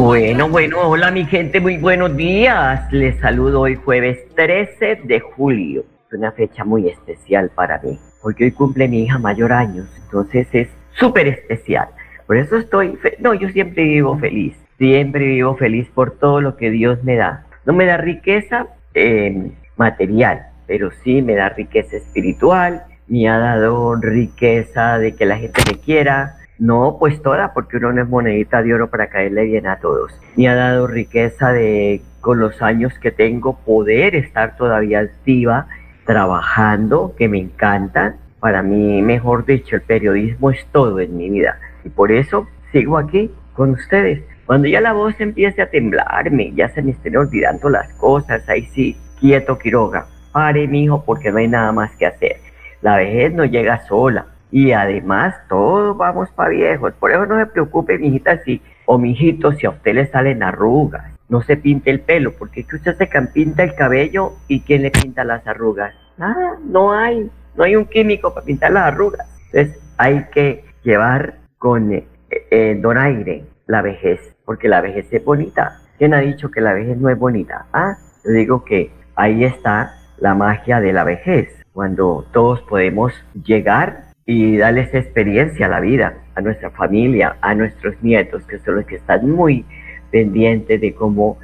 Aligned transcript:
Bueno, 0.00 0.48
bueno, 0.48 0.80
hola 0.80 1.10
mi 1.10 1.26
gente, 1.26 1.60
muy 1.60 1.76
buenos 1.76 2.16
días. 2.16 2.90
Les 2.90 3.20
saludo 3.20 3.60
hoy 3.60 3.74
jueves 3.74 4.18
13 4.34 5.02
de 5.04 5.20
julio. 5.20 5.84
Es 6.06 6.18
una 6.18 6.32
fecha 6.32 6.64
muy 6.64 6.88
especial 6.88 7.50
para 7.54 7.78
mí, 7.82 7.98
porque 8.22 8.44
hoy 8.44 8.52
cumple 8.52 8.88
mi 8.88 9.02
hija 9.02 9.18
mayor 9.18 9.52
años, 9.52 9.86
entonces 10.02 10.48
es 10.52 10.68
súper 10.92 11.28
especial. 11.28 11.88
Por 12.26 12.38
eso 12.38 12.56
estoy, 12.56 12.98
no, 13.18 13.34
yo 13.34 13.50
siempre 13.50 13.84
vivo 13.84 14.16
feliz, 14.16 14.56
siempre 14.78 15.26
vivo 15.26 15.54
feliz 15.56 15.86
por 15.94 16.12
todo 16.12 16.40
lo 16.40 16.56
que 16.56 16.70
Dios 16.70 17.04
me 17.04 17.16
da. 17.16 17.44
No 17.66 17.74
me 17.74 17.84
da 17.84 17.98
riqueza 17.98 18.68
eh, 18.94 19.50
material, 19.76 20.46
pero 20.66 20.90
sí 21.04 21.20
me 21.20 21.34
da 21.34 21.50
riqueza 21.50 21.98
espiritual, 21.98 22.84
me 23.06 23.28
ha 23.28 23.38
dado 23.38 23.96
riqueza 23.96 24.98
de 24.98 25.14
que 25.14 25.26
la 25.26 25.36
gente 25.36 25.60
me 25.70 25.78
quiera, 25.78 26.36
no, 26.60 26.98
pues 27.00 27.22
toda, 27.22 27.54
porque 27.54 27.78
uno 27.78 27.94
no 27.94 28.02
es 28.02 28.08
monedita 28.08 28.62
de 28.62 28.74
oro 28.74 28.90
para 28.90 29.08
caerle 29.08 29.44
bien 29.46 29.66
a 29.66 29.80
todos. 29.80 30.12
Me 30.36 30.46
ha 30.46 30.54
dado 30.54 30.86
riqueza 30.86 31.52
de, 31.52 32.02
con 32.20 32.38
los 32.38 32.60
años 32.60 32.92
que 32.98 33.10
tengo, 33.10 33.58
poder 33.64 34.14
estar 34.14 34.58
todavía 34.58 35.00
activa, 35.00 35.68
trabajando, 36.04 37.14
que 37.16 37.28
me 37.28 37.38
encanta. 37.38 38.16
Para 38.40 38.62
mí, 38.62 39.00
mejor 39.00 39.46
dicho, 39.46 39.74
el 39.74 39.82
periodismo 39.82 40.50
es 40.50 40.66
todo 40.70 41.00
en 41.00 41.16
mi 41.16 41.30
vida. 41.30 41.58
Y 41.82 41.88
por 41.88 42.12
eso 42.12 42.46
sigo 42.72 42.98
aquí 42.98 43.30
con 43.54 43.70
ustedes. 43.70 44.22
Cuando 44.44 44.68
ya 44.68 44.82
la 44.82 44.92
voz 44.92 45.18
empiece 45.18 45.62
a 45.62 45.70
temblarme, 45.70 46.52
ya 46.54 46.68
se 46.68 46.82
me 46.82 46.90
estén 46.90 47.16
olvidando 47.16 47.70
las 47.70 47.90
cosas, 47.94 48.46
ahí 48.50 48.66
sí, 48.66 48.98
quieto 49.18 49.58
Quiroga. 49.58 50.06
Pare, 50.30 50.68
mijo, 50.68 51.04
porque 51.06 51.32
no 51.32 51.38
hay 51.38 51.48
nada 51.48 51.72
más 51.72 51.90
que 51.96 52.04
hacer. 52.04 52.36
La 52.82 52.96
vejez 52.96 53.32
no 53.32 53.46
llega 53.46 53.86
sola. 53.86 54.26
Y 54.50 54.72
además, 54.72 55.34
todos 55.48 55.96
vamos 55.96 56.30
para 56.30 56.50
viejos. 56.50 56.92
Por 56.94 57.12
eso 57.12 57.26
no 57.26 57.38
se 57.38 57.46
preocupe, 57.46 57.98
mijita, 57.98 58.42
si, 58.42 58.60
o 58.86 58.98
mijito, 58.98 59.52
si 59.52 59.66
a 59.66 59.70
usted 59.70 59.94
le 59.94 60.06
salen 60.06 60.42
arrugas. 60.42 61.04
No 61.28 61.42
se 61.42 61.56
pinte 61.56 61.90
el 61.90 62.00
pelo, 62.00 62.32
porque 62.32 62.60
es 62.60 62.72
usted 62.72 62.96
se 62.96 63.08
pinta 63.32 63.62
el 63.62 63.74
cabello 63.74 64.32
y 64.48 64.62
¿quién 64.62 64.82
le 64.82 64.90
pinta 64.90 65.22
las 65.22 65.46
arrugas? 65.46 65.94
Nada, 66.18 66.56
no 66.64 66.92
hay. 66.92 67.30
No 67.54 67.64
hay 67.64 67.76
un 67.76 67.84
químico 67.84 68.34
para 68.34 68.46
pintar 68.46 68.72
las 68.72 68.84
arrugas. 68.84 69.28
Entonces, 69.52 69.80
hay 69.96 70.26
que 70.32 70.64
llevar 70.82 71.34
con 71.58 71.92
eh, 71.92 72.06
eh, 72.50 72.78
donaire 72.80 73.44
la 73.66 73.82
vejez, 73.82 74.34
porque 74.44 74.68
la 74.68 74.80
vejez 74.80 75.06
es 75.12 75.24
bonita. 75.24 75.80
¿Quién 75.98 76.14
ha 76.14 76.20
dicho 76.20 76.50
que 76.50 76.60
la 76.60 76.72
vejez 76.72 76.96
no 76.96 77.08
es 77.08 77.18
bonita? 77.18 77.66
Ah, 77.72 77.96
yo 78.24 78.32
digo 78.32 78.64
que 78.64 78.90
ahí 79.14 79.44
está 79.44 79.94
la 80.18 80.34
magia 80.34 80.80
de 80.80 80.92
la 80.92 81.04
vejez, 81.04 81.48
cuando 81.72 82.26
todos 82.32 82.60
podemos 82.62 83.12
llegar 83.44 84.09
y 84.30 84.58
darles 84.58 84.94
experiencia 84.94 85.66
a 85.66 85.68
la 85.68 85.80
vida, 85.80 86.14
a 86.36 86.40
nuestra 86.40 86.70
familia, 86.70 87.34
a 87.40 87.52
nuestros 87.52 88.00
nietos, 88.00 88.44
que 88.44 88.60
son 88.60 88.76
los 88.76 88.86
que 88.86 88.94
están 88.94 89.28
muy 89.28 89.64
pendientes 90.12 90.80
de 90.80 90.94
cómo 90.94 91.38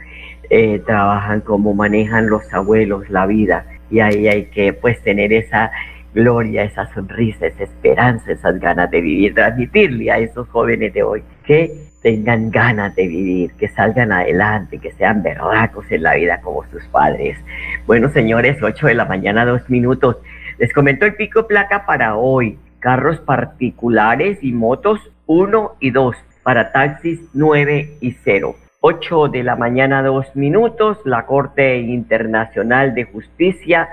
eh, 0.50 0.80
trabajan, 0.86 1.40
cómo 1.40 1.74
manejan 1.74 2.28
los 2.28 2.54
abuelos 2.54 3.10
la 3.10 3.26
vida. 3.26 3.66
Y 3.90 3.98
ahí 3.98 4.28
hay 4.28 4.44
que 4.44 4.72
pues 4.72 5.02
tener 5.02 5.32
esa 5.32 5.72
gloria, 6.14 6.62
esa 6.62 6.86
sonrisa, 6.94 7.48
esa 7.48 7.64
esperanza, 7.64 8.30
esas 8.30 8.60
ganas 8.60 8.88
de 8.92 9.00
vivir, 9.00 9.34
transmitirle 9.34 10.12
a 10.12 10.18
esos 10.18 10.48
jóvenes 10.50 10.94
de 10.94 11.02
hoy 11.02 11.24
que 11.44 11.72
tengan 12.02 12.52
ganas 12.52 12.94
de 12.94 13.08
vivir, 13.08 13.50
que 13.54 13.66
salgan 13.66 14.12
adelante, 14.12 14.78
que 14.78 14.92
sean 14.92 15.24
verdacos 15.24 15.90
en 15.90 16.04
la 16.04 16.14
vida 16.14 16.40
como 16.40 16.64
sus 16.70 16.84
padres. 16.84 17.36
Bueno, 17.84 18.10
señores, 18.10 18.62
8 18.62 18.86
de 18.86 18.94
la 18.94 19.06
mañana, 19.06 19.44
dos 19.44 19.68
minutos. 19.68 20.18
Les 20.58 20.72
comento 20.72 21.04
el 21.04 21.16
pico 21.16 21.48
placa 21.48 21.84
para 21.84 22.14
hoy. 22.14 22.56
Carros 22.80 23.18
particulares 23.20 24.38
y 24.42 24.52
motos 24.52 25.00
1 25.26 25.76
y 25.80 25.90
2. 25.90 26.16
Para 26.42 26.72
taxis 26.72 27.20
9 27.34 27.90
y 28.00 28.12
0. 28.12 28.54
8 28.80 29.28
de 29.28 29.42
la 29.42 29.56
mañana, 29.56 30.02
dos 30.02 30.26
minutos. 30.36 30.98
La 31.04 31.26
Corte 31.26 31.78
Internacional 31.78 32.94
de 32.94 33.04
Justicia 33.04 33.88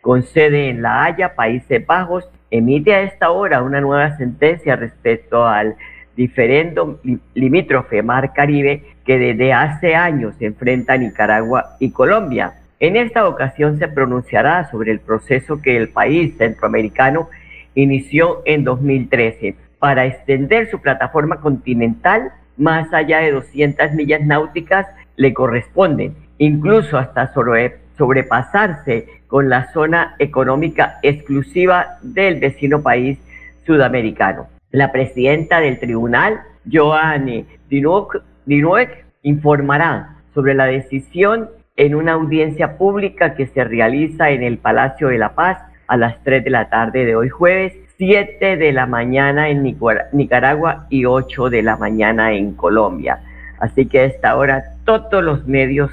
con 0.00 0.22
sede 0.22 0.70
en 0.70 0.80
La 0.80 1.04
Haya, 1.04 1.34
Países 1.34 1.86
Bajos, 1.86 2.26
emite 2.50 2.94
a 2.94 3.02
esta 3.02 3.30
hora 3.30 3.62
una 3.62 3.82
nueva 3.82 4.16
sentencia 4.16 4.74
respecto 4.76 5.46
al 5.46 5.74
diferendo 6.16 6.98
li- 7.04 7.18
limítrofe 7.34 8.02
Mar 8.02 8.32
Caribe 8.32 8.82
que 9.04 9.18
desde 9.18 9.52
hace 9.52 9.94
años 9.94 10.34
enfrenta 10.40 10.96
Nicaragua 10.96 11.76
y 11.80 11.90
Colombia. 11.90 12.54
En 12.78 12.96
esta 12.96 13.28
ocasión 13.28 13.78
se 13.78 13.88
pronunciará 13.88 14.70
sobre 14.70 14.90
el 14.90 15.00
proceso 15.00 15.60
que 15.60 15.76
el 15.76 15.90
país 15.90 16.36
centroamericano 16.38 17.28
inició 17.74 18.42
en 18.44 18.64
2013 18.64 19.56
para 19.78 20.06
extender 20.06 20.70
su 20.70 20.80
plataforma 20.80 21.40
continental 21.40 22.32
más 22.56 22.92
allá 22.92 23.20
de 23.20 23.32
200 23.32 23.92
millas 23.94 24.20
náuticas 24.22 24.86
le 25.16 25.32
corresponden, 25.32 26.14
incluso 26.38 26.98
hasta 26.98 27.32
sobre- 27.32 27.78
sobrepasarse 27.96 29.06
con 29.26 29.48
la 29.48 29.72
zona 29.72 30.14
económica 30.18 30.98
exclusiva 31.02 31.98
del 32.02 32.40
vecino 32.40 32.82
país 32.82 33.18
sudamericano. 33.66 34.48
La 34.70 34.92
presidenta 34.92 35.60
del 35.60 35.78
tribunal, 35.78 36.40
Joanne 36.70 37.46
Dinoec, 37.68 39.04
informará 39.22 40.16
sobre 40.34 40.54
la 40.54 40.66
decisión 40.66 41.50
en 41.76 41.94
una 41.94 42.12
audiencia 42.12 42.76
pública 42.76 43.34
que 43.34 43.46
se 43.46 43.64
realiza 43.64 44.30
en 44.30 44.42
el 44.42 44.58
Palacio 44.58 45.08
de 45.08 45.18
la 45.18 45.34
Paz 45.34 45.58
a 45.90 45.96
las 45.96 46.22
3 46.22 46.44
de 46.44 46.50
la 46.50 46.68
tarde 46.68 47.04
de 47.04 47.16
hoy 47.16 47.28
jueves, 47.28 47.72
7 47.98 48.56
de 48.56 48.72
la 48.72 48.86
mañana 48.86 49.48
en 49.48 49.64
Nicaragua 50.12 50.86
y 50.88 51.04
8 51.04 51.50
de 51.50 51.64
la 51.64 51.76
mañana 51.76 52.32
en 52.32 52.54
Colombia. 52.54 53.18
Así 53.58 53.86
que 53.86 53.98
a 53.98 54.04
esta 54.04 54.36
hora 54.36 54.62
todos 54.84 55.22
los 55.24 55.48
medios 55.48 55.90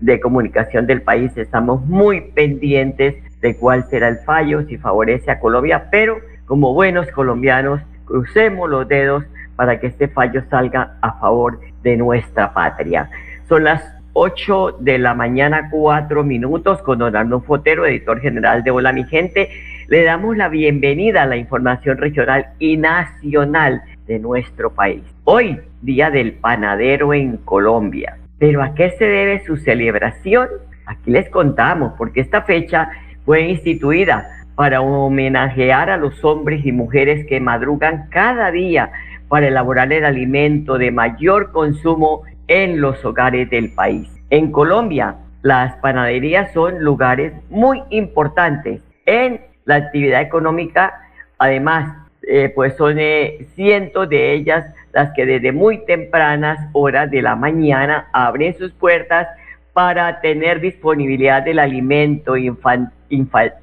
de 0.00 0.20
comunicación 0.20 0.86
del 0.86 1.02
país 1.02 1.36
estamos 1.36 1.84
muy 1.84 2.20
pendientes 2.20 3.16
de 3.40 3.56
cuál 3.56 3.82
será 3.88 4.06
el 4.06 4.18
fallo, 4.18 4.62
si 4.68 4.78
favorece 4.78 5.32
a 5.32 5.40
Colombia, 5.40 5.88
pero 5.90 6.18
como 6.46 6.72
buenos 6.72 7.10
colombianos, 7.10 7.80
crucemos 8.04 8.70
los 8.70 8.86
dedos 8.86 9.24
para 9.56 9.80
que 9.80 9.88
este 9.88 10.06
fallo 10.06 10.44
salga 10.48 10.96
a 11.00 11.18
favor 11.18 11.58
de 11.82 11.96
nuestra 11.96 12.54
patria. 12.54 13.10
Son 13.48 13.64
las 13.64 13.82
8 14.16 14.76
de 14.78 14.98
la 14.98 15.12
mañana, 15.12 15.68
4 15.70 16.22
minutos, 16.22 16.80
con 16.82 17.00
don 17.00 17.42
Fotero, 17.42 17.84
editor 17.84 18.20
general 18.20 18.62
de 18.62 18.70
Hola 18.70 18.92
Mi 18.92 19.02
Gente. 19.02 19.50
Le 19.88 20.04
damos 20.04 20.36
la 20.36 20.48
bienvenida 20.48 21.24
a 21.24 21.26
la 21.26 21.36
información 21.36 21.98
regional 21.98 22.46
y 22.60 22.76
nacional 22.76 23.82
de 24.06 24.20
nuestro 24.20 24.70
país. 24.70 25.02
Hoy, 25.24 25.58
Día 25.82 26.12
del 26.12 26.34
Panadero 26.34 27.12
en 27.12 27.38
Colombia. 27.38 28.16
¿Pero 28.38 28.62
a 28.62 28.74
qué 28.74 28.90
se 28.90 29.04
debe 29.04 29.44
su 29.44 29.56
celebración? 29.56 30.46
Aquí 30.86 31.10
les 31.10 31.28
contamos, 31.28 31.94
porque 31.98 32.20
esta 32.20 32.42
fecha 32.42 32.90
fue 33.24 33.42
instituida 33.48 34.28
para 34.54 34.80
homenajear 34.80 35.90
a 35.90 35.96
los 35.96 36.24
hombres 36.24 36.64
y 36.64 36.70
mujeres 36.70 37.26
que 37.26 37.40
madrugan 37.40 38.06
cada 38.10 38.52
día 38.52 38.92
para 39.26 39.48
elaborar 39.48 39.92
el 39.92 40.04
alimento 40.04 40.78
de 40.78 40.92
mayor 40.92 41.50
consumo 41.50 42.22
en 42.48 42.80
los 42.80 43.04
hogares 43.04 43.48
del 43.50 43.72
país. 43.72 44.08
En 44.30 44.50
Colombia, 44.52 45.16
las 45.42 45.76
panaderías 45.76 46.52
son 46.52 46.82
lugares 46.82 47.32
muy 47.50 47.82
importantes 47.90 48.80
en 49.06 49.40
la 49.64 49.76
actividad 49.76 50.22
económica. 50.22 50.94
Además, 51.38 51.94
eh, 52.22 52.50
pues 52.54 52.76
son 52.76 52.96
eh, 52.98 53.46
cientos 53.54 54.08
de 54.08 54.32
ellas 54.32 54.64
las 54.92 55.12
que 55.12 55.26
desde 55.26 55.52
muy 55.52 55.84
tempranas 55.84 56.58
horas 56.72 57.10
de 57.10 57.20
la 57.20 57.36
mañana 57.36 58.06
abren 58.12 58.56
sus 58.56 58.72
puertas 58.72 59.28
para 59.72 60.20
tener 60.20 60.60
disponibilidad 60.60 61.42
del 61.42 61.58
alimento 61.58 62.36
infal- 62.36 62.90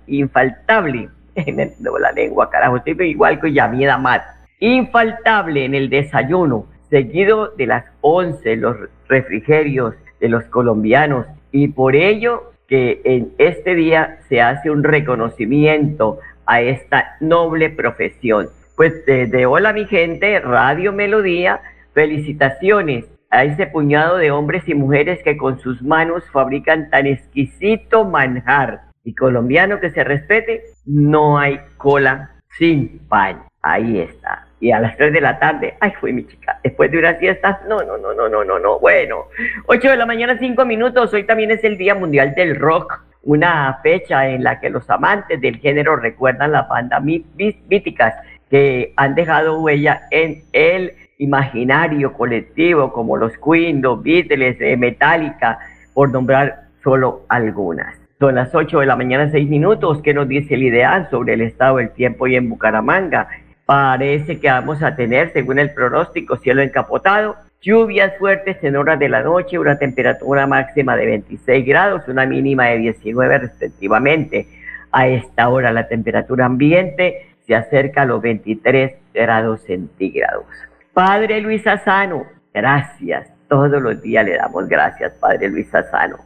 infaltable 0.07 1.09
me 1.53 1.71
la 1.99 2.11
lengua, 2.11 2.49
carajo, 2.49 2.77
estoy 2.77 3.09
igual 3.09 3.39
que 3.39 3.53
Yamida 3.53 3.97
Mat. 3.97 4.23
Infaltable 4.59 5.65
en 5.65 5.73
el 5.73 5.89
desayuno, 5.89 6.65
seguido 6.91 7.47
de 7.57 7.65
las 7.65 7.85
11, 8.01 8.57
los 8.57 8.77
refrigerios 9.07 9.95
de 10.19 10.29
los 10.29 10.43
colombianos. 10.45 11.25
Y 11.51 11.69
por 11.69 11.95
ello 11.95 12.51
que 12.67 13.01
en 13.03 13.33
este 13.39 13.73
día 13.73 14.19
se 14.29 14.41
hace 14.41 14.69
un 14.69 14.83
reconocimiento 14.83 16.19
a 16.45 16.61
esta 16.61 17.17
noble 17.19 17.69
profesión. 17.71 18.49
Pues 18.75 19.05
de 19.05 19.45
hola 19.45 19.73
mi 19.73 19.85
gente, 19.85 20.39
Radio 20.39 20.93
Melodía, 20.93 21.61
felicitaciones 21.93 23.05
a 23.29 23.45
ese 23.45 23.65
puñado 23.67 24.17
de 24.17 24.31
hombres 24.31 24.67
y 24.67 24.73
mujeres 24.73 25.23
que 25.23 25.37
con 25.37 25.59
sus 25.59 25.81
manos 25.81 26.23
fabrican 26.31 26.89
tan 26.89 27.07
exquisito 27.07 28.05
manjar. 28.05 28.81
Y 29.03 29.15
colombiano 29.15 29.79
que 29.79 29.89
se 29.89 30.03
respete, 30.03 30.63
no 30.85 31.39
hay 31.39 31.59
cola 31.77 32.31
sin 32.57 32.99
pan. 33.07 33.43
Ahí 33.61 33.99
está. 33.99 34.50
Y 34.61 34.71
a 34.71 34.79
las 34.79 34.95
3 34.95 35.11
de 35.11 35.21
la 35.21 35.39
tarde, 35.39 35.73
ay, 35.79 35.91
fue 35.99 36.13
mi 36.13 36.25
chica. 36.25 36.59
Después 36.63 36.91
de 36.91 36.99
una 36.99 37.17
siesta, 37.17 37.61
no, 37.67 37.81
no, 37.81 37.97
no, 37.97 38.13
no, 38.13 38.29
no, 38.29 38.43
no, 38.43 38.59
no. 38.59 38.79
Bueno, 38.79 39.25
8 39.65 39.89
de 39.89 39.97
la 39.97 40.05
mañana, 40.05 40.37
5 40.39 40.65
minutos. 40.65 41.11
Hoy 41.13 41.23
también 41.23 41.49
es 41.49 41.63
el 41.63 41.77
Día 41.77 41.95
Mundial 41.95 42.35
del 42.35 42.55
Rock. 42.55 43.01
Una 43.23 43.79
fecha 43.81 44.29
en 44.29 44.43
la 44.43 44.59
que 44.59 44.69
los 44.69 44.87
amantes 44.89 45.41
del 45.41 45.57
género 45.57 45.95
recuerdan 45.95 46.51
las 46.51 46.69
bandas 46.69 47.03
míticas 47.03 48.13
que 48.51 48.93
han 48.97 49.15
dejado 49.15 49.59
huella 49.61 50.03
en 50.11 50.43
el 50.53 50.93
imaginario 51.17 52.13
colectivo, 52.13 52.93
como 52.93 53.17
los 53.17 53.33
Queen, 53.37 53.81
los 53.81 54.01
Beatles, 54.03 54.57
eh, 54.59 54.77
Metallica, 54.77 55.57
por 55.93 56.11
nombrar 56.11 56.67
solo 56.83 57.25
algunas. 57.29 57.95
Son 58.19 58.35
las 58.35 58.53
8 58.53 58.79
de 58.81 58.85
la 58.85 58.95
mañana, 58.95 59.29
6 59.31 59.49
minutos. 59.49 60.01
¿Qué 60.03 60.13
nos 60.13 60.27
dice 60.27 60.53
el 60.53 60.61
ideal 60.61 61.07
sobre 61.09 61.33
el 61.33 61.41
estado 61.41 61.77
del 61.77 61.89
tiempo 61.91 62.27
y 62.27 62.35
en 62.35 62.49
Bucaramanga? 62.49 63.27
Parece 63.71 64.37
que 64.37 64.49
vamos 64.49 64.83
a 64.83 64.97
tener, 64.97 65.31
según 65.31 65.57
el 65.57 65.73
pronóstico, 65.73 66.35
cielo 66.35 66.61
encapotado, 66.61 67.37
lluvias 67.61 68.11
fuertes 68.19 68.61
en 68.65 68.75
horas 68.75 68.99
de 68.99 69.07
la 69.07 69.23
noche, 69.23 69.57
una 69.57 69.77
temperatura 69.77 70.45
máxima 70.45 70.97
de 70.97 71.05
26 71.05 71.65
grados, 71.65 72.05
una 72.09 72.25
mínima 72.25 72.65
de 72.65 72.79
19 72.79 73.37
respectivamente. 73.37 74.45
A 74.91 75.07
esta 75.07 75.47
hora 75.47 75.71
la 75.71 75.87
temperatura 75.87 76.47
ambiente 76.47 77.27
se 77.47 77.55
acerca 77.55 78.01
a 78.01 78.05
los 78.05 78.21
23 78.21 78.91
grados 79.13 79.61
centígrados. 79.61 80.47
Padre 80.93 81.39
Luis 81.39 81.65
Asano, 81.65 82.25
gracias. 82.53 83.29
Todos 83.47 83.81
los 83.81 84.01
días 84.01 84.25
le 84.25 84.35
damos 84.35 84.67
gracias, 84.67 85.13
Padre 85.13 85.47
Luis 85.47 85.73
Asano, 85.73 86.17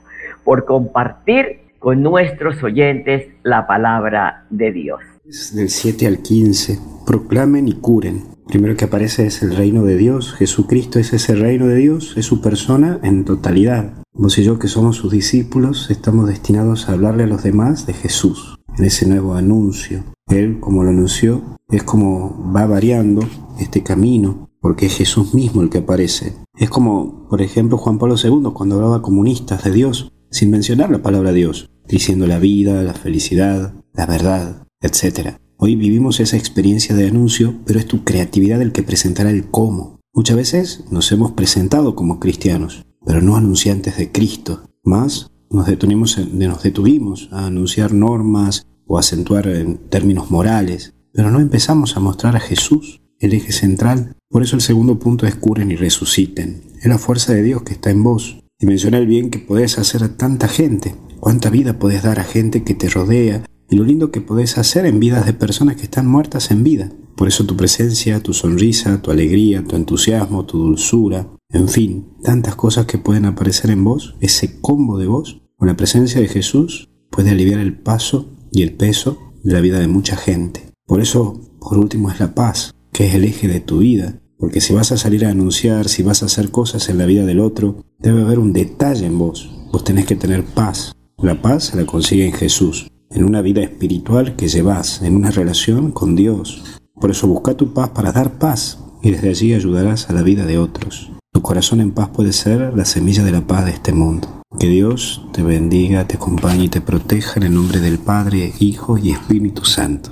por 0.44 0.66
compartir 0.66 1.60
con 1.78 2.02
nuestros 2.02 2.64
oyentes 2.64 3.28
la 3.44 3.68
palabra 3.68 4.46
de 4.50 4.72
Dios. 4.72 5.15
Del 5.26 5.72
7 5.72 6.06
al 6.06 6.20
15, 6.20 6.80
proclamen 7.04 7.68
y 7.68 7.74
curen. 7.74 8.26
Primero 8.46 8.78
que 8.78 8.86
aparece 8.86 9.26
es 9.26 9.42
el 9.42 9.56
reino 9.56 9.84
de 9.84 9.98
Dios. 9.98 10.34
Jesucristo 10.34 11.00
es 11.00 11.14
ese 11.14 11.34
reino 11.34 11.66
de 11.66 11.78
Dios, 11.78 12.14
es 12.16 12.28
su 12.28 12.42
persona 12.42 13.00
en 13.02 13.26
totalidad. 13.26 14.04
Vos 14.14 14.38
y 14.38 14.44
yo 14.44 14.60
que 14.60 14.68
somos 14.68 14.98
sus 14.98 15.12
discípulos 15.12 15.90
estamos 15.90 16.28
destinados 16.28 16.88
a 16.88 16.92
hablarle 16.92 17.24
a 17.24 17.28
los 17.28 17.42
demás 17.42 17.88
de 17.88 17.94
Jesús, 17.94 18.60
en 18.78 18.86
ese 18.86 19.08
nuevo 19.08 19.34
anuncio. 19.34 20.04
Él, 20.28 20.60
como 20.60 20.84
lo 20.84 20.92
anunció, 20.92 21.58
es 21.70 21.82
como 21.82 22.54
va 22.56 22.68
variando 22.68 23.28
este 23.60 23.82
camino 23.82 24.52
porque 24.62 24.86
es 24.86 24.96
Jesús 24.96 25.34
mismo 25.34 25.64
el 25.64 25.72
que 25.72 25.80
aparece. 25.80 26.36
Es 26.56 26.70
como, 26.70 27.28
por 27.30 27.42
ejemplo, 27.42 27.80
Juan 27.80 27.98
Pablo 27.98 28.16
II 28.24 28.52
cuando 28.54 28.76
hablaba 28.76 29.02
comunistas 29.02 29.64
de 29.64 29.72
Dios, 29.72 30.14
sin 30.30 30.52
mencionar 30.52 30.92
la 30.92 31.02
palabra 31.02 31.32
Dios, 31.32 31.72
diciendo 31.88 32.28
la 32.28 32.38
vida, 32.38 32.84
la 32.84 32.94
felicidad, 32.94 33.74
la 33.94 34.06
verdad, 34.06 34.65
etc. 34.86 35.38
Hoy 35.58 35.76
vivimos 35.76 36.20
esa 36.20 36.38
experiencia 36.38 36.96
de 36.96 37.08
anuncio, 37.08 37.56
pero 37.66 37.80
es 37.80 37.86
tu 37.86 38.04
creatividad 38.04 38.62
el 38.62 38.72
que 38.72 38.84
presentará 38.84 39.30
el 39.30 39.46
cómo. 39.46 40.00
Muchas 40.14 40.38
veces 40.38 40.84
nos 40.92 41.12
hemos 41.12 41.32
presentado 41.32 41.96
como 41.96 42.20
cristianos, 42.20 42.86
pero 43.06 43.22
no 43.22 43.36
anunciantes 43.36 43.98
de 43.98 44.12
Cristo. 44.12 44.64
Más 44.84 45.32
nos 45.50 45.68
detuvimos, 45.68 46.18
nos 46.18 46.64
detuvimos 46.64 47.30
a 47.32 47.48
anunciar 47.48 47.94
normas 47.94 48.68
o 48.88 48.98
acentuar 48.98 49.48
en 49.48 49.78
términos 49.90 50.32
morales, 50.32 50.94
pero 51.12 51.32
no 51.32 51.40
empezamos 51.40 51.98
a 51.98 52.00
mostrar 52.00 52.36
a 52.36 52.40
Jesús, 52.40 53.02
el 53.20 53.34
eje 53.34 53.52
central 53.52 54.16
por 54.36 54.44
eso 54.44 54.58
el 54.58 54.62
segundo 54.62 55.00
punto 55.00 55.26
es 55.28 55.36
curen 55.36 55.72
y 55.72 55.78
resuciten. 55.78 56.62
Es 56.82 56.88
la 56.88 56.98
fuerza 56.98 57.34
de 57.34 57.42
Dios 57.42 57.62
que 57.64 57.72
está 57.72 57.90
en 57.90 58.04
vos. 58.04 58.44
Y 58.60 58.66
menciona 58.66 58.98
el 58.98 59.08
bien 59.08 59.30
que 59.30 59.40
podés 59.40 59.80
hacer 59.80 60.04
a 60.04 60.18
tanta 60.18 60.50
gente. 60.50 60.94
Cuánta 61.22 61.50
vida 61.50 61.80
podés 61.80 62.04
dar 62.04 62.20
a 62.20 62.26
gente 62.26 62.66
que 62.66 62.74
te 62.74 62.90
rodea. 62.90 63.46
Y 63.70 63.76
lo 63.76 63.84
lindo 63.84 64.12
que 64.12 64.22
podés 64.22 64.58
hacer 64.58 64.86
en 64.86 65.00
vidas 65.00 65.26
de 65.26 65.34
personas 65.34 65.76
que 65.76 65.84
están 65.84 66.08
muertas 66.08 66.52
en 66.52 66.64
vida. 66.64 66.92
Por 67.16 67.28
eso 67.28 67.46
tu 67.46 67.56
presencia, 67.56 68.22
tu 68.22 68.34
sonrisa, 68.34 69.02
tu 69.02 69.12
alegría, 69.12 69.64
tu 69.64 69.76
entusiasmo, 69.76 70.46
tu 70.46 70.58
dulzura, 70.58 71.28
en 71.50 71.70
fin, 71.70 72.08
tantas 72.22 72.56
cosas 72.56 72.86
que 72.86 72.98
pueden 72.98 73.26
aparecer 73.26 73.72
en 73.72 73.84
vos, 73.84 74.16
ese 74.20 74.60
combo 74.60 74.98
de 74.98 75.08
vos, 75.08 75.42
con 75.56 75.68
la 75.68 75.78
presencia 75.78 76.20
de 76.20 76.28
Jesús, 76.28 76.90
puede 77.10 77.30
aliviar 77.30 77.60
el 77.60 77.78
paso 77.78 78.30
y 78.52 78.64
el 78.64 78.74
peso 78.74 79.18
de 79.44 79.54
la 79.54 79.62
vida 79.62 79.80
de 79.80 79.88
mucha 79.88 80.18
gente. 80.18 80.72
Por 80.86 81.02
eso, 81.02 81.40
por 81.60 81.78
último, 81.78 82.12
es 82.12 82.20
la 82.20 82.36
paz, 82.36 82.74
que 82.92 83.08
es 83.08 83.16
el 83.16 83.24
eje 83.24 83.48
de 83.48 83.62
tu 83.62 83.80
vida, 83.80 84.20
porque 84.38 84.60
si 84.60 84.74
vas 84.74 84.92
a 84.92 84.98
salir 84.98 85.26
a 85.26 85.30
anunciar, 85.30 85.88
si 85.88 86.04
vas 86.04 86.22
a 86.22 86.26
hacer 86.26 86.52
cosas 86.52 86.90
en 86.90 86.98
la 86.98 87.06
vida 87.06 87.26
del 87.26 87.40
otro, 87.40 87.84
debe 88.00 88.22
haber 88.22 88.40
un 88.40 88.52
detalle 88.52 89.06
en 89.06 89.18
vos. 89.18 89.50
Vos 89.72 89.84
tenés 89.84 90.06
que 90.06 90.16
tener 90.16 90.44
paz. 90.44 90.94
La 91.18 91.42
paz 91.42 91.66
se 91.66 91.78
la 91.78 91.86
consigue 91.86 92.26
en 92.26 92.34
Jesús, 92.34 92.88
en 93.10 93.24
una 93.24 93.42
vida 93.42 93.62
espiritual 93.62 94.36
que 94.36 94.48
llevas, 94.48 95.02
en 95.02 95.16
una 95.16 95.32
relación 95.32 95.92
con 95.92 96.16
Dios. 96.16 96.80
Por 97.00 97.12
eso 97.12 97.28
busca 97.28 97.56
tu 97.56 97.74
paz 97.74 97.90
para 97.90 98.12
dar 98.12 98.40
paz 98.40 98.80
y 99.02 99.12
desde 99.12 99.30
allí 99.30 99.54
ayudarás 99.54 100.10
a 100.10 100.14
la 100.14 100.24
vida 100.24 100.46
de 100.46 100.58
otros. 100.58 101.12
Tu 101.32 101.42
corazón 101.42 101.82
en 101.82 101.92
paz 101.92 102.10
puede 102.10 102.34
ser 102.34 102.74
la 102.76 102.86
semilla 102.86 103.24
de 103.24 103.32
la 103.32 103.46
paz 103.46 103.66
de 103.66 103.72
este 103.72 103.92
mundo. 103.92 104.42
Que 104.60 104.68
Dios 104.68 105.22
te 105.34 105.44
bendiga, 105.44 106.08
te 106.08 106.16
acompañe 106.16 106.66
y 106.66 106.70
te 106.70 106.82
proteja 106.82 107.34
en 107.38 107.44
el 107.44 107.54
nombre 107.54 107.82
del 107.82 108.00
Padre, 108.00 108.54
Hijo 108.60 108.98
y 108.98 109.12
Espíritu 109.12 109.66
Santo. 109.66 110.12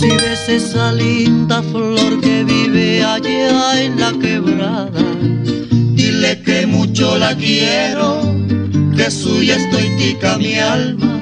si 0.00 0.08
ves 0.08 0.48
esa 0.48 0.92
linda 0.92 1.62
flor 1.62 2.20
que 2.22 2.42
vive 2.42 3.04
allá 3.04 3.82
en 3.82 4.00
la 4.00 4.12
quebrada 4.12 5.10
la 7.18 7.34
quiero, 7.34 8.20
que 8.96 9.10
suya 9.10 9.56
estoy 9.56 9.88
tica 9.96 10.36
mi 10.38 10.54
alma. 10.54 11.20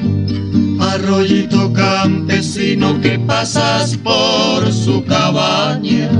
Arroyito 0.80 1.72
campesino 1.72 3.00
que 3.00 3.18
pasas 3.18 3.96
por 3.96 4.72
su 4.72 5.04
cabaña. 5.04 6.10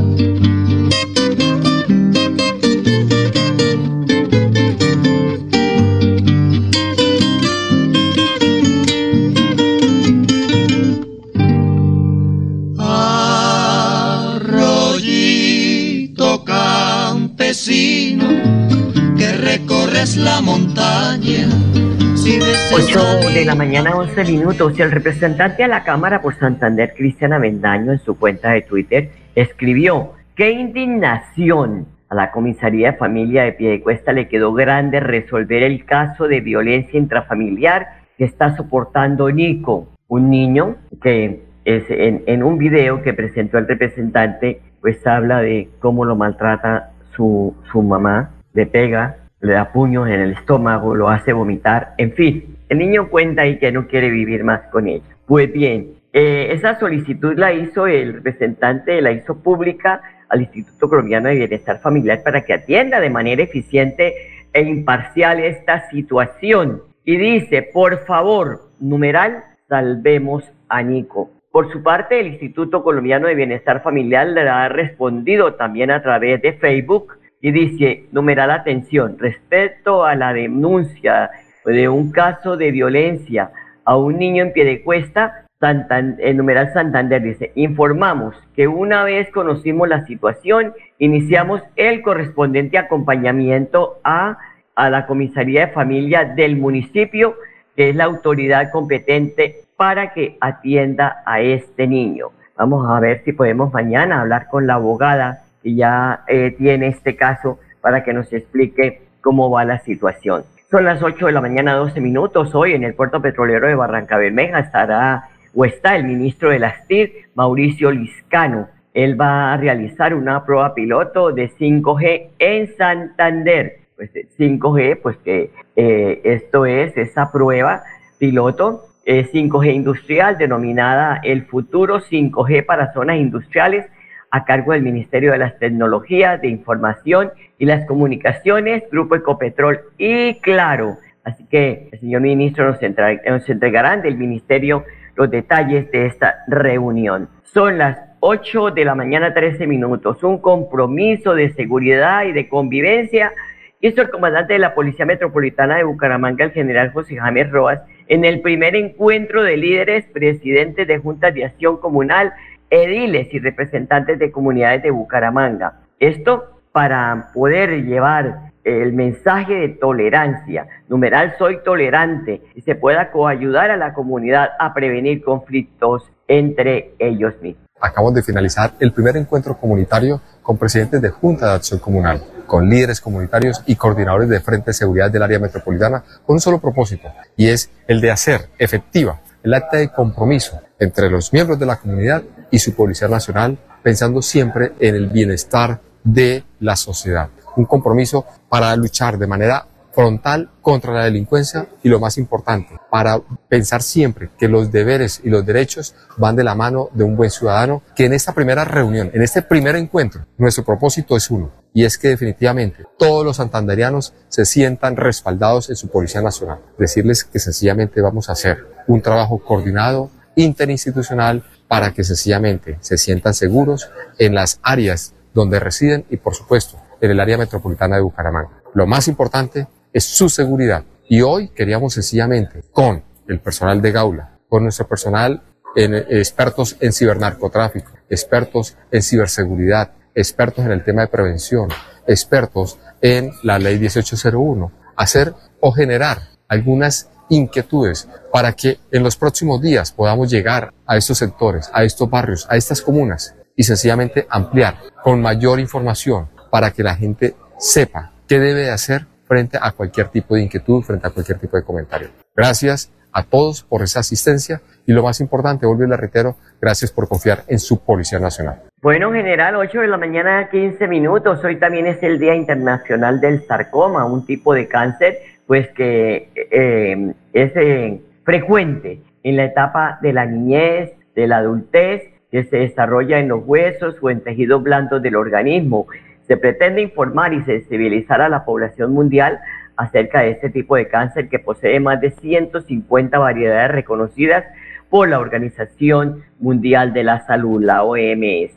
8 22.78 23.30
de 23.34 23.44
la 23.44 23.56
mañana, 23.56 23.96
11 23.96 24.22
minutos. 24.22 24.78
Y 24.78 24.82
el 24.82 24.92
representante 24.92 25.64
a 25.64 25.68
la 25.68 25.82
Cámara 25.82 26.22
por 26.22 26.38
Santander, 26.38 26.94
Cristian 26.96 27.32
Avendaño, 27.32 27.90
en 27.90 27.98
su 27.98 28.16
cuenta 28.16 28.52
de 28.52 28.62
Twitter, 28.62 29.10
escribió: 29.34 30.12
¡Qué 30.36 30.52
indignación! 30.52 31.88
A 32.08 32.14
la 32.14 32.30
comisaría 32.30 32.92
de 32.92 32.98
familia 32.98 33.42
de 33.42 33.52
Piedecuesta 33.52 34.12
le 34.12 34.28
quedó 34.28 34.52
grande 34.52 35.00
resolver 35.00 35.64
el 35.64 35.84
caso 35.86 36.28
de 36.28 36.40
violencia 36.40 37.00
intrafamiliar 37.00 37.88
que 38.16 38.24
está 38.24 38.56
soportando 38.56 39.28
Nico, 39.28 39.88
un 40.06 40.30
niño 40.30 40.76
que 41.02 41.42
es 41.64 41.82
en, 41.90 42.22
en 42.26 42.44
un 42.44 42.58
video 42.58 43.02
que 43.02 43.12
presentó 43.12 43.58
el 43.58 43.66
representante, 43.66 44.60
pues 44.80 45.04
habla 45.04 45.40
de 45.40 45.68
cómo 45.80 46.04
lo 46.04 46.14
maltrata 46.14 46.92
su, 47.16 47.56
su 47.72 47.82
mamá, 47.82 48.30
le 48.54 48.66
pega, 48.66 49.16
le 49.40 49.54
da 49.54 49.72
puños 49.72 50.06
en 50.06 50.20
el 50.20 50.32
estómago, 50.32 50.94
lo 50.94 51.08
hace 51.08 51.32
vomitar, 51.32 51.94
en 51.98 52.12
fin, 52.12 52.57
el 52.68 52.78
niño 52.78 53.08
cuenta 53.08 53.42
ahí 53.42 53.58
que 53.58 53.72
no 53.72 53.86
quiere 53.86 54.10
vivir 54.10 54.44
más 54.44 54.62
con 54.70 54.88
ella. 54.88 55.04
Pues 55.26 55.52
bien, 55.52 55.94
eh, 56.12 56.48
esa 56.52 56.78
solicitud 56.78 57.34
la 57.36 57.52
hizo 57.52 57.86
el 57.86 58.14
representante, 58.14 59.00
la 59.00 59.12
hizo 59.12 59.42
pública 59.42 60.02
al 60.28 60.42
Instituto 60.42 60.88
Colombiano 60.88 61.28
de 61.28 61.36
Bienestar 61.36 61.80
Familiar 61.80 62.22
para 62.22 62.42
que 62.42 62.54
atienda 62.54 63.00
de 63.00 63.10
manera 63.10 63.42
eficiente 63.42 64.14
e 64.52 64.62
imparcial 64.62 65.40
esta 65.40 65.88
situación. 65.90 66.82
Y 67.04 67.16
dice, 67.16 67.62
por 67.62 68.04
favor, 68.04 68.68
numeral, 68.80 69.44
salvemos 69.68 70.44
a 70.68 70.82
Nico. 70.82 71.30
Por 71.50 71.72
su 71.72 71.82
parte, 71.82 72.20
el 72.20 72.28
Instituto 72.28 72.82
Colombiano 72.82 73.26
de 73.26 73.34
Bienestar 73.34 73.82
Familiar 73.82 74.26
le 74.28 74.48
ha 74.48 74.68
respondido 74.68 75.54
también 75.54 75.90
a 75.90 76.02
través 76.02 76.42
de 76.42 76.52
Facebook 76.52 77.14
y 77.40 77.52
dice, 77.52 78.04
numeral 78.12 78.50
atención, 78.50 79.16
respecto 79.18 80.04
a 80.04 80.14
la 80.14 80.32
denuncia 80.32 81.30
de 81.74 81.88
un 81.88 82.10
caso 82.10 82.56
de 82.56 82.70
violencia 82.70 83.50
a 83.84 83.96
un 83.96 84.18
niño 84.18 84.42
en 84.42 84.52
pie 84.52 84.64
de 84.64 84.82
cuesta, 84.82 85.44
el 85.60 86.36
numeral 86.36 86.72
Santander 86.72 87.20
dice, 87.20 87.52
informamos 87.56 88.36
que 88.54 88.68
una 88.68 89.02
vez 89.02 89.28
conocimos 89.30 89.88
la 89.88 90.04
situación, 90.06 90.72
iniciamos 90.98 91.62
el 91.74 92.02
correspondiente 92.02 92.78
acompañamiento 92.78 93.98
a, 94.04 94.38
a 94.76 94.90
la 94.90 95.06
comisaría 95.06 95.66
de 95.66 95.72
familia 95.72 96.24
del 96.24 96.56
municipio, 96.56 97.34
que 97.74 97.90
es 97.90 97.96
la 97.96 98.04
autoridad 98.04 98.70
competente 98.70 99.56
para 99.76 100.12
que 100.12 100.36
atienda 100.40 101.22
a 101.26 101.40
este 101.40 101.86
niño. 101.86 102.28
Vamos 102.56 102.88
a 102.88 103.00
ver 103.00 103.22
si 103.24 103.32
podemos 103.32 103.72
mañana 103.72 104.20
hablar 104.20 104.48
con 104.48 104.66
la 104.66 104.74
abogada 104.74 105.44
que 105.62 105.74
ya 105.74 106.22
eh, 106.28 106.54
tiene 106.56 106.88
este 106.88 107.16
caso 107.16 107.58
para 107.80 108.04
que 108.04 108.12
nos 108.12 108.32
explique 108.32 109.02
cómo 109.20 109.50
va 109.50 109.64
la 109.64 109.78
situación. 109.80 110.44
Son 110.70 110.84
las 110.84 111.02
8 111.02 111.24
de 111.24 111.32
la 111.32 111.40
mañana, 111.40 111.76
12 111.76 111.98
minutos. 111.98 112.54
Hoy 112.54 112.74
en 112.74 112.84
el 112.84 112.92
puerto 112.92 113.22
petrolero 113.22 113.66
de 113.68 113.74
Barranca 113.74 114.18
Bermeja 114.18 114.58
estará 114.58 115.30
o 115.54 115.64
está 115.64 115.96
el 115.96 116.04
ministro 116.04 116.50
de 116.50 116.58
las 116.58 116.86
TIR, 116.86 117.30
Mauricio 117.34 117.90
Liscano. 117.90 118.68
Él 118.92 119.18
va 119.18 119.54
a 119.54 119.56
realizar 119.56 120.12
una 120.12 120.44
prueba 120.44 120.74
piloto 120.74 121.32
de 121.32 121.50
5G 121.50 122.32
en 122.38 122.76
Santander. 122.76 123.78
Pues 123.96 124.10
5G, 124.12 125.00
pues 125.00 125.16
que 125.16 125.52
eh, 125.74 126.20
esto 126.24 126.66
es 126.66 126.94
esa 126.98 127.32
prueba 127.32 127.82
piloto 128.18 128.84
5G 129.06 129.74
industrial 129.74 130.36
denominada 130.36 131.18
el 131.24 131.46
futuro 131.46 132.00
5G 132.02 132.66
para 132.66 132.92
zonas 132.92 133.16
industriales 133.16 133.86
a 134.30 134.44
cargo 134.44 134.72
del 134.72 134.82
Ministerio 134.82 135.32
de 135.32 135.38
las 135.38 135.58
Tecnologías 135.58 136.40
de 136.40 136.48
Información 136.48 137.30
y 137.58 137.66
las 137.66 137.86
Comunicaciones, 137.86 138.84
Grupo 138.90 139.16
Ecopetrol 139.16 139.80
y 139.96 140.34
Claro. 140.40 140.98
Así 141.24 141.44
que 141.46 141.88
el 141.92 142.00
señor 142.00 142.22
ministro 142.22 142.66
nos, 142.66 142.78
nos 142.80 143.48
entregarán 143.48 144.02
del 144.02 144.16
Ministerio 144.16 144.84
los 145.14 145.30
detalles 145.30 145.90
de 145.90 146.06
esta 146.06 146.44
reunión. 146.46 147.28
Son 147.42 147.76
las 147.76 147.98
8 148.20 148.70
de 148.70 148.84
la 148.84 148.94
mañana, 148.94 149.34
13 149.34 149.66
minutos. 149.66 150.22
Un 150.22 150.38
compromiso 150.38 151.34
de 151.34 151.50
seguridad 151.50 152.24
y 152.24 152.32
de 152.32 152.48
convivencia 152.48 153.32
hizo 153.80 154.02
el 154.02 154.10
comandante 154.10 154.54
de 154.54 154.58
la 154.58 154.74
Policía 154.74 155.06
Metropolitana 155.06 155.76
de 155.76 155.84
Bucaramanga, 155.84 156.44
el 156.44 156.52
general 156.52 156.92
José 156.92 157.16
James 157.16 157.50
Roas, 157.50 157.80
en 158.08 158.24
el 158.24 158.40
primer 158.40 158.74
encuentro 158.74 159.42
de 159.42 159.56
líderes, 159.56 160.06
presidentes 160.06 160.86
de 160.88 160.98
juntas 160.98 161.34
de 161.34 161.44
acción 161.44 161.76
comunal, 161.76 162.32
ediles 162.70 163.32
y 163.32 163.38
representantes 163.38 164.18
de 164.18 164.30
comunidades 164.30 164.82
de 164.82 164.90
Bucaramanga. 164.90 165.80
Esto 165.98 166.60
para 166.72 167.30
poder 167.34 167.84
llevar 167.84 168.52
el 168.64 168.92
mensaje 168.92 169.54
de 169.54 169.68
tolerancia, 169.70 170.66
numeral 170.88 171.34
soy 171.38 171.62
tolerante, 171.64 172.42
y 172.54 172.60
se 172.60 172.74
pueda 172.74 173.10
coayudar 173.10 173.70
a 173.70 173.76
la 173.76 173.94
comunidad 173.94 174.50
a 174.58 174.74
prevenir 174.74 175.22
conflictos 175.24 176.10
entre 176.26 176.94
ellos 176.98 177.34
mismos. 177.40 177.64
Acabamos 177.80 178.14
de 178.14 178.22
finalizar 178.22 178.72
el 178.80 178.92
primer 178.92 179.16
encuentro 179.16 179.56
comunitario 179.56 180.20
con 180.42 180.58
presidentes 180.58 181.00
de 181.00 181.10
Junta 181.10 181.46
de 181.46 181.52
Acción 181.54 181.80
Comunal, 181.80 182.22
con 182.46 182.68
líderes 182.68 183.00
comunitarios 183.00 183.62
y 183.66 183.76
coordinadores 183.76 184.28
de 184.28 184.40
Frente 184.40 184.70
de 184.70 184.74
Seguridad 184.74 185.10
del 185.10 185.22
área 185.22 185.38
metropolitana, 185.38 186.02
con 186.26 186.34
un 186.34 186.40
solo 186.40 186.60
propósito, 186.60 187.08
y 187.36 187.48
es 187.48 187.70
el 187.86 188.00
de 188.00 188.10
hacer 188.10 188.48
efectiva 188.58 189.20
el 189.42 189.54
acta 189.54 189.78
de 189.78 189.88
compromiso 189.88 190.60
entre 190.78 191.08
los 191.08 191.32
miembros 191.32 191.58
de 191.58 191.66
la 191.66 191.76
comunidad 191.76 192.22
y 192.50 192.58
su 192.58 192.74
Policía 192.74 193.08
Nacional, 193.08 193.58
pensando 193.82 194.22
siempre 194.22 194.72
en 194.80 194.94
el 194.94 195.08
bienestar 195.08 195.80
de 196.04 196.44
la 196.60 196.76
sociedad. 196.76 197.28
Un 197.56 197.64
compromiso 197.64 198.24
para 198.48 198.74
luchar 198.76 199.18
de 199.18 199.26
manera 199.26 199.66
frontal 199.98 200.48
contra 200.62 200.92
la 200.92 201.04
delincuencia 201.04 201.66
y 201.82 201.88
lo 201.88 201.98
más 201.98 202.18
importante, 202.18 202.78
para 202.88 203.20
pensar 203.48 203.82
siempre 203.82 204.30
que 204.38 204.46
los 204.46 204.70
deberes 204.70 205.20
y 205.24 205.28
los 205.28 205.44
derechos 205.44 205.96
van 206.16 206.36
de 206.36 206.44
la 206.44 206.54
mano 206.54 206.88
de 206.92 207.02
un 207.02 207.16
buen 207.16 207.30
ciudadano, 207.30 207.82
que 207.96 208.04
en 208.04 208.12
esta 208.12 208.32
primera 208.32 208.64
reunión, 208.64 209.10
en 209.12 209.22
este 209.22 209.42
primer 209.42 209.74
encuentro, 209.74 210.24
nuestro 210.36 210.64
propósito 210.64 211.16
es 211.16 211.28
uno, 211.32 211.50
y 211.74 211.84
es 211.84 211.98
que 211.98 212.08
definitivamente 212.08 212.86
todos 212.96 213.24
los 213.24 213.38
santanderianos 213.38 214.14
se 214.28 214.44
sientan 214.44 214.96
respaldados 214.96 215.68
en 215.68 215.74
su 215.74 215.88
Policía 215.88 216.22
Nacional. 216.22 216.60
Decirles 216.78 217.24
que 217.24 217.40
sencillamente 217.40 218.00
vamos 218.00 218.28
a 218.28 218.32
hacer 218.32 218.66
un 218.86 219.02
trabajo 219.02 219.38
coordinado, 219.38 220.10
interinstitucional, 220.36 221.42
para 221.68 221.92
que 221.92 222.02
sencillamente 222.04 222.78
se 222.80 222.98
sientan 222.98 223.34
seguros 223.34 223.90
en 224.18 224.34
las 224.34 224.58
áreas 224.62 225.14
donde 225.34 225.60
residen 225.60 226.06
y, 226.10 226.16
por 226.16 226.34
supuesto, 226.34 226.78
en 227.00 227.10
el 227.10 227.20
área 227.20 227.38
metropolitana 227.38 227.96
de 227.96 228.02
Bucaramanga. 228.02 228.62
Lo 228.74 228.86
más 228.86 229.06
importante 229.08 229.68
es 229.92 230.04
su 230.04 230.28
seguridad. 230.28 230.84
Y 231.08 231.22
hoy 231.22 231.48
queríamos 231.50 231.94
sencillamente, 231.94 232.64
con 232.72 233.02
el 233.28 233.40
personal 233.40 233.80
de 233.80 233.92
Gaula, 233.92 234.38
con 234.48 234.62
nuestro 234.62 234.88
personal 234.88 235.42
expertos 235.76 236.76
en 236.80 236.92
cibernarcotráfico, 236.92 237.92
expertos 238.08 238.76
en 238.90 239.02
ciberseguridad, 239.02 239.92
expertos 240.14 240.64
en 240.64 240.72
el 240.72 240.82
tema 240.82 241.02
de 241.02 241.08
prevención, 241.08 241.68
expertos 242.06 242.78
en 243.00 243.30
la 243.42 243.58
ley 243.58 243.78
1801, 243.78 244.72
hacer 244.96 245.34
o 245.60 245.70
generar 245.72 246.18
algunas 246.48 247.10
inquietudes 247.28 248.08
para 248.32 248.52
que 248.52 248.78
en 248.90 249.02
los 249.02 249.16
próximos 249.16 249.60
días 249.60 249.92
podamos 249.92 250.30
llegar 250.30 250.72
a 250.86 250.96
estos 250.96 251.18
sectores, 251.18 251.70
a 251.72 251.84
estos 251.84 252.08
barrios, 252.08 252.46
a 252.50 252.56
estas 252.56 252.82
comunas 252.82 253.34
y 253.56 253.64
sencillamente 253.64 254.26
ampliar 254.30 254.76
con 255.02 255.20
mayor 255.20 255.60
información 255.60 256.28
para 256.50 256.70
que 256.70 256.82
la 256.82 256.94
gente 256.94 257.34
sepa 257.58 258.12
qué 258.26 258.38
debe 258.38 258.70
hacer 258.70 259.06
frente 259.26 259.58
a 259.60 259.72
cualquier 259.72 260.08
tipo 260.08 260.34
de 260.34 260.42
inquietud, 260.42 260.82
frente 260.82 261.06
a 261.06 261.10
cualquier 261.10 261.38
tipo 261.38 261.56
de 261.56 261.64
comentario. 261.64 262.08
Gracias 262.34 262.90
a 263.12 263.22
todos 263.24 263.62
por 263.62 263.82
esa 263.82 264.00
asistencia 264.00 264.60
y 264.86 264.92
lo 264.92 265.02
más 265.02 265.20
importante, 265.20 265.66
vuelvo 265.66 265.84
y 265.84 265.88
le 265.88 265.96
reitero, 265.96 266.36
gracias 266.60 266.92
por 266.92 267.08
confiar 267.08 267.44
en 267.48 267.58
su 267.58 267.80
Policía 267.84 268.18
Nacional. 268.18 268.62
Bueno, 268.80 269.12
general, 269.12 269.56
8 269.56 269.80
de 269.80 269.88
la 269.88 269.98
mañana, 269.98 270.48
15 270.50 270.86
minutos. 270.86 271.42
Hoy 271.44 271.58
también 271.58 271.86
es 271.86 272.02
el 272.02 272.18
Día 272.18 272.34
Internacional 272.34 273.20
del 273.20 273.44
Sarcoma, 273.44 274.04
un 274.04 274.24
tipo 274.24 274.54
de 274.54 274.68
cáncer 274.68 275.18
pues 275.48 275.66
que 275.70 276.28
eh, 276.34 277.14
es 277.32 277.56
eh, 277.56 278.00
frecuente 278.22 279.00
en 279.22 279.36
la 279.38 279.46
etapa 279.46 279.98
de 280.02 280.12
la 280.12 280.26
niñez, 280.26 280.92
de 281.16 281.26
la 281.26 281.38
adultez, 281.38 282.02
que 282.30 282.44
se 282.44 282.58
desarrolla 282.58 283.18
en 283.18 283.28
los 283.28 283.42
huesos 283.46 283.96
o 284.02 284.10
en 284.10 284.20
tejidos 284.20 284.62
blandos 284.62 285.00
del 285.00 285.16
organismo. 285.16 285.86
Se 286.26 286.36
pretende 286.36 286.82
informar 286.82 287.32
y 287.32 287.42
sensibilizar 287.44 288.20
a 288.20 288.28
la 288.28 288.44
población 288.44 288.92
mundial 288.92 289.40
acerca 289.78 290.20
de 290.20 290.32
este 290.32 290.50
tipo 290.50 290.76
de 290.76 290.86
cáncer 290.86 291.30
que 291.30 291.38
posee 291.38 291.80
más 291.80 291.98
de 292.02 292.10
150 292.10 293.18
variedades 293.18 293.70
reconocidas 293.70 294.44
por 294.90 295.08
la 295.08 295.18
Organización 295.18 296.24
Mundial 296.40 296.92
de 296.92 297.04
la 297.04 297.24
Salud, 297.26 297.62
la 297.62 297.84
OMS. 297.84 298.54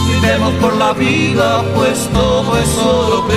Brindemos 0.08 0.52
por 0.54 0.76
la 0.76 0.92
vida, 0.92 1.64
pues 1.74 2.08
todo 2.12 2.58
es 2.58 2.78
oro 2.78 3.28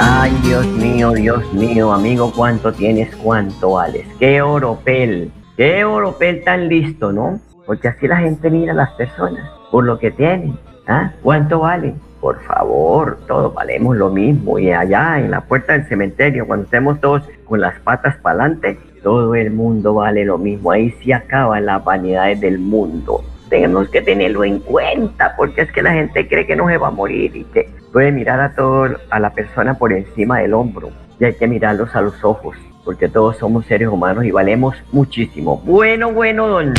Ay, 0.00 0.32
Dios 0.44 0.64
mío, 0.68 1.10
Dios 1.10 1.52
mío, 1.52 1.92
amigo, 1.92 2.32
¿cuánto 2.32 2.72
tienes? 2.72 3.14
¿Cuánto 3.16 3.72
vales? 3.72 4.06
¡Qué 4.20 4.40
oropel! 4.40 5.32
¡Qué 5.56 5.84
oropel 5.84 6.44
tan 6.44 6.68
listo, 6.68 7.12
¿no? 7.12 7.40
Porque 7.66 7.88
así 7.88 8.06
la 8.06 8.18
gente 8.18 8.48
mira 8.48 8.72
a 8.72 8.76
las 8.76 8.90
personas 8.92 9.50
por 9.72 9.84
lo 9.84 9.98
que 9.98 10.12
tienen. 10.12 10.56
¿Ah? 10.86 11.10
¿Cuánto 11.20 11.60
vale? 11.60 11.94
Por 12.20 12.40
favor, 12.44 13.18
todos 13.26 13.52
valemos 13.52 13.96
lo 13.96 14.10
mismo. 14.10 14.60
Y 14.60 14.70
allá 14.70 15.18
en 15.18 15.32
la 15.32 15.40
puerta 15.40 15.72
del 15.72 15.86
cementerio, 15.86 16.46
cuando 16.46 16.66
estemos 16.66 17.00
todos 17.00 17.24
con 17.44 17.60
las 17.60 17.78
patas 17.80 18.16
para 18.18 18.44
adelante, 18.44 18.78
todo 19.02 19.34
el 19.34 19.50
mundo 19.50 19.94
vale 19.94 20.24
lo 20.24 20.38
mismo. 20.38 20.70
Ahí 20.70 20.90
se 21.02 21.12
acaban 21.12 21.66
las 21.66 21.84
vanidades 21.84 22.40
del 22.40 22.60
mundo. 22.60 23.24
Tenemos 23.48 23.88
que 23.88 24.02
tenerlo 24.02 24.44
en 24.44 24.60
cuenta, 24.60 25.34
porque 25.36 25.62
es 25.62 25.72
que 25.72 25.82
la 25.82 25.92
gente 25.92 26.28
cree 26.28 26.46
que 26.46 26.56
no 26.56 26.68
se 26.68 26.76
va 26.76 26.88
a 26.88 26.90
morir 26.90 27.34
y 27.34 27.44
que 27.44 27.68
puede 27.92 28.12
mirar 28.12 28.40
a 28.40 28.54
todo, 28.54 28.96
a 29.10 29.20
la 29.20 29.32
persona 29.32 29.74
por 29.74 29.92
encima 29.92 30.40
del 30.40 30.54
hombro 30.54 30.90
y 31.20 31.24
hay 31.24 31.34
que 31.34 31.46
mirarlos 31.46 31.94
a 31.96 32.02
los 32.02 32.22
ojos, 32.24 32.56
porque 32.84 33.08
todos 33.08 33.38
somos 33.38 33.66
seres 33.66 33.88
humanos 33.88 34.24
y 34.24 34.30
valemos 34.30 34.76
muchísimo. 34.92 35.60
Bueno, 35.64 36.12
bueno, 36.12 36.46
don 36.46 36.74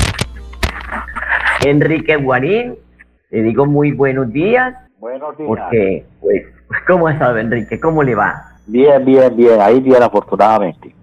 Enrique 1.66 2.16
Guarín, 2.16 2.76
le 3.32 3.44
digo 3.44 3.66
muy 3.66 3.92
buenos 3.92 4.32
días. 4.32 4.76
Buenos 4.98 5.38
días. 5.38 5.48
Porque, 5.48 6.06
pues, 6.22 6.44
¿cómo 6.88 7.08
ha 7.08 7.14
estado 7.14 7.38
Enrique? 7.38 7.80
¿Cómo 7.80 8.04
le 8.04 8.16
va? 8.16 8.50
Bien, 8.68 9.04
bien, 9.04 9.36
bien, 9.36 9.60
ahí 9.60 9.80
bien, 9.80 10.02
afortunadamente. 10.02 10.94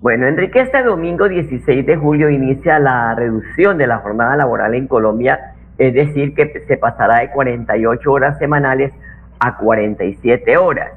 Bueno, 0.00 0.26
Enrique, 0.26 0.60
este 0.60 0.82
domingo 0.82 1.28
16 1.28 1.84
de 1.84 1.94
julio 1.94 2.30
inicia 2.30 2.78
la 2.78 3.14
reducción 3.14 3.76
de 3.76 3.86
la 3.86 3.98
jornada 3.98 4.34
laboral 4.34 4.74
en 4.74 4.86
Colombia, 4.86 5.52
es 5.76 5.92
decir, 5.92 6.34
que 6.34 6.64
se 6.66 6.78
pasará 6.78 7.18
de 7.18 7.30
48 7.30 8.10
horas 8.10 8.38
semanales 8.38 8.94
a 9.40 9.58
47 9.58 10.56
horas. 10.56 10.90